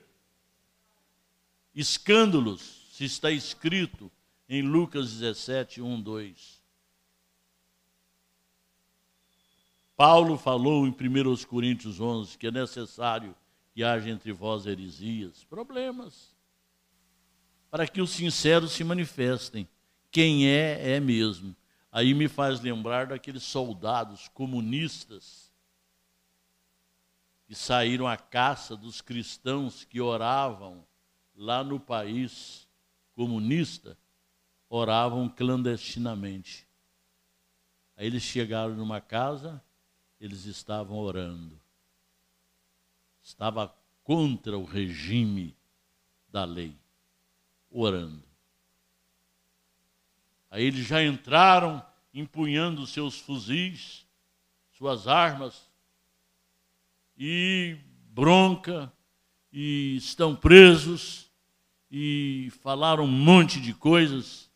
[1.75, 4.13] Escândalos, se está escrito
[4.47, 6.63] em Lucas 17, 1, 2.
[9.97, 13.35] Paulo falou em 1 Coríntios 11 que é necessário
[13.73, 16.37] que haja entre vós heresias, problemas,
[17.71, 19.67] para que os sinceros se manifestem
[20.17, 21.55] quem é, é mesmo.
[21.93, 25.53] Aí me faz lembrar daqueles soldados comunistas
[27.45, 30.87] que saíram à caça dos cristãos que oravam
[31.35, 32.67] lá no país
[33.13, 33.99] comunista,
[34.71, 36.67] oravam clandestinamente.
[37.95, 39.63] Aí eles chegaram numa casa,
[40.19, 41.61] eles estavam orando.
[43.23, 43.69] Estava
[44.03, 45.55] contra o regime
[46.31, 46.75] da lei,
[47.71, 48.25] orando.
[50.51, 54.07] Aí eles já entraram empunhando seus fuzis,
[54.73, 55.71] suas armas,
[57.17, 57.77] e
[58.11, 58.93] bronca,
[59.53, 61.31] e estão presos,
[61.91, 64.51] e falaram um monte de coisas.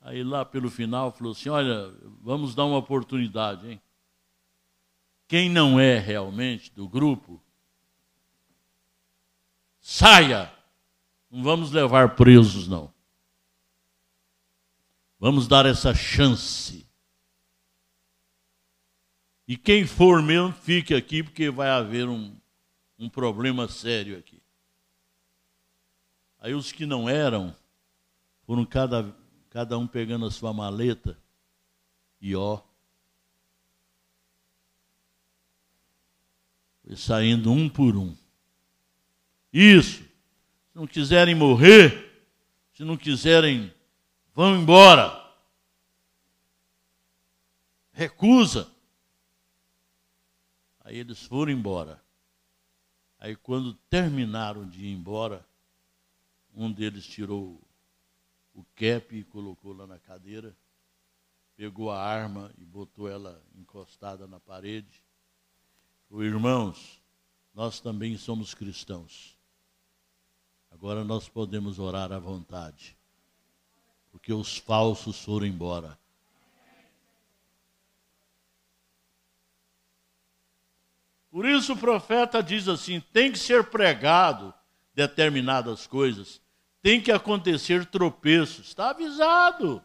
[0.00, 1.92] Aí lá pelo final falou assim: olha,
[2.22, 3.80] vamos dar uma oportunidade, hein?
[5.28, 7.42] Quem não é realmente do grupo,
[9.80, 10.52] saia.
[11.28, 12.95] Não vamos levar presos, não.
[15.18, 16.86] Vamos dar essa chance.
[19.48, 22.36] E quem for mesmo, fique aqui, porque vai haver um,
[22.98, 24.42] um problema sério aqui.
[26.38, 27.54] Aí os que não eram,
[28.44, 29.14] foram cada,
[29.50, 31.18] cada um pegando a sua maleta
[32.20, 32.60] e ó.
[36.84, 38.14] Foi saindo um por um.
[39.52, 40.02] Isso.
[40.02, 42.28] Se não quiserem morrer,
[42.74, 43.72] se não quiserem
[44.36, 45.28] Vão embora.
[47.90, 48.70] Recusa.
[50.84, 52.00] Aí eles foram embora.
[53.18, 55.44] Aí quando terminaram de ir embora,
[56.54, 57.60] um deles tirou
[58.54, 60.54] o cap e colocou lá na cadeira
[61.56, 65.02] pegou a arma e botou ela encostada na parede.
[66.08, 67.02] Falou, irmãos,
[67.54, 69.36] nós também somos cristãos.
[70.70, 72.95] Agora nós podemos orar à vontade,
[74.16, 75.98] porque os falsos foram embora.
[81.30, 84.54] Por isso o profeta diz assim: tem que ser pregado
[84.94, 86.40] determinadas coisas,
[86.80, 89.84] tem que acontecer tropeços, está avisado.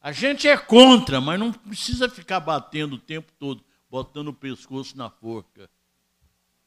[0.00, 4.96] A gente é contra, mas não precisa ficar batendo o tempo todo, botando o pescoço
[4.96, 5.70] na forca.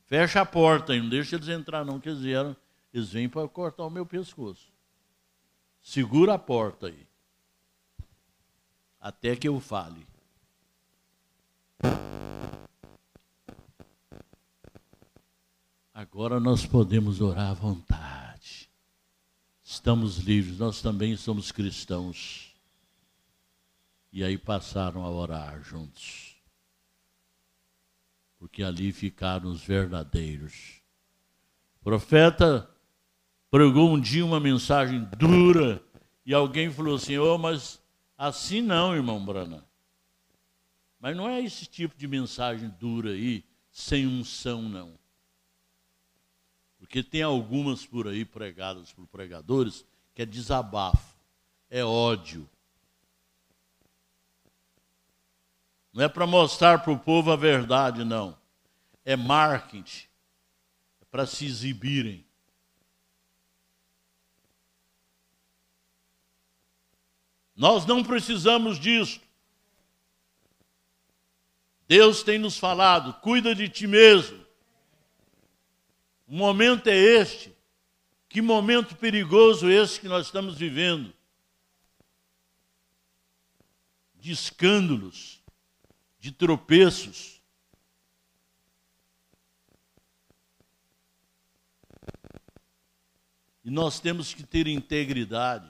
[0.06, 2.56] Fecha a porta aí, não deixa eles entrar não, vieram,
[2.94, 4.72] eles vêm para cortar o meu pescoço.
[5.82, 7.08] Segura a porta aí.
[9.00, 10.06] Até que eu fale.
[15.94, 18.70] Agora nós podemos orar à vontade.
[19.64, 22.54] Estamos livres, nós também somos cristãos.
[24.12, 26.35] E aí passaram a orar juntos.
[28.46, 30.80] Porque ali ficaram os verdadeiros.
[31.82, 32.70] O profeta
[33.50, 35.84] pregou um dia uma mensagem dura
[36.24, 37.82] e alguém falou assim: "Oh, mas
[38.16, 39.66] assim não, irmão Brana.
[41.00, 44.94] Mas não é esse tipo de mensagem dura aí, sem unção, não.
[46.78, 49.84] Porque tem algumas por aí pregadas por pregadores
[50.14, 51.18] que é desabafo,
[51.68, 52.48] é ódio,
[55.96, 58.38] Não é para mostrar para o povo a verdade, não.
[59.06, 60.08] É marketing.
[61.02, 62.26] É para se exibirem.
[67.56, 69.22] Nós não precisamos disso.
[71.88, 74.46] Deus tem nos falado: cuida de ti mesmo.
[76.28, 77.56] O momento é este.
[78.28, 81.14] Que momento perigoso esse que nós estamos vivendo
[84.16, 85.45] de escândalos,
[86.26, 87.40] de tropeços.
[93.64, 95.70] E nós temos que ter integridade,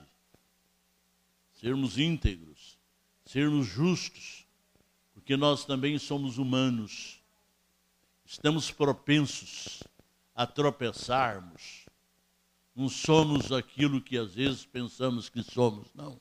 [1.51, 2.79] sermos íntegros,
[3.25, 4.47] sermos justos,
[5.13, 7.21] porque nós também somos humanos.
[8.25, 9.83] Estamos propensos
[10.33, 11.85] a tropeçarmos.
[12.73, 16.17] Não somos aquilo que às vezes pensamos que somos, não.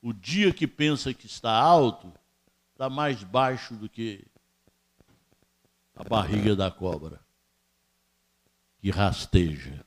[0.00, 2.10] O dia que pensa que está alto,
[2.74, 4.26] está mais baixo do que
[5.94, 7.24] a barriga da cobra,
[8.78, 9.86] que rasteja.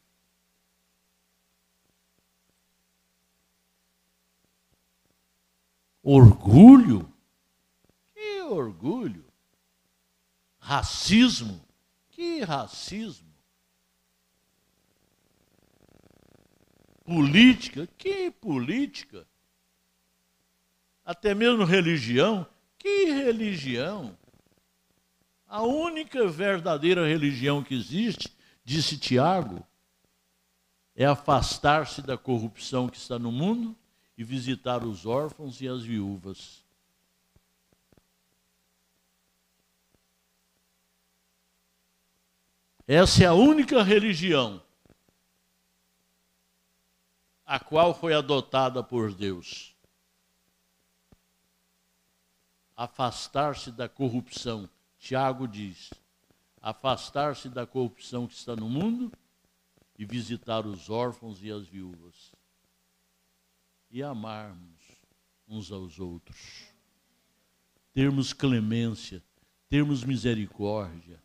[6.02, 7.14] Orgulho?
[8.14, 9.26] Que orgulho?
[10.58, 11.62] Racismo?
[12.10, 13.28] Que racismo?
[17.04, 17.86] Política?
[17.98, 19.28] Que política?
[21.04, 22.48] Até mesmo religião?
[22.78, 24.18] Que religião?
[25.48, 29.66] A única verdadeira religião que existe, disse Tiago,
[30.96, 33.76] é afastar-se da corrupção que está no mundo
[34.18, 36.66] e visitar os órfãos e as viúvas.
[42.88, 44.62] Essa é a única religião
[47.46, 49.77] a qual foi adotada por Deus
[52.78, 54.70] afastar-se da corrupção.
[55.00, 55.92] Tiago diz:
[56.62, 59.12] afastar-se da corrupção que está no mundo
[59.98, 62.32] e visitar os órfãos e as viúvas.
[63.90, 64.78] E amarmos
[65.48, 66.66] uns aos outros.
[67.94, 69.24] Termos clemência,
[69.68, 71.20] termos misericórdia.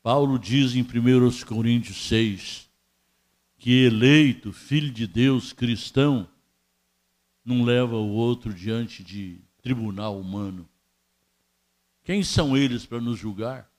[0.00, 2.68] Paulo diz em 1 Coríntios 6,
[3.64, 6.28] que eleito, filho de Deus, cristão,
[7.42, 10.68] não leva o outro diante de tribunal humano.
[12.02, 13.72] Quem são eles para nos julgar?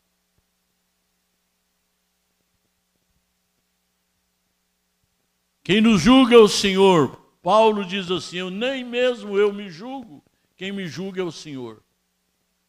[5.64, 7.16] Quem nos julga é o Senhor.
[7.44, 10.26] Paulo diz assim: eu nem mesmo eu me julgo.
[10.58, 11.84] Quem me julga é o Senhor.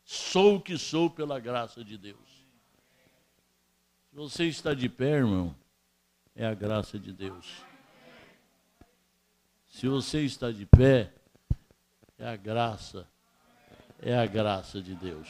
[0.04, 2.46] Sou o que sou pela graça de Deus.
[4.10, 5.56] Se você está de pé, irmão,
[6.36, 7.64] é a graça de Deus.
[9.68, 11.12] Se você está de pé,
[12.18, 13.08] é a graça,
[14.00, 15.28] é a graça de Deus.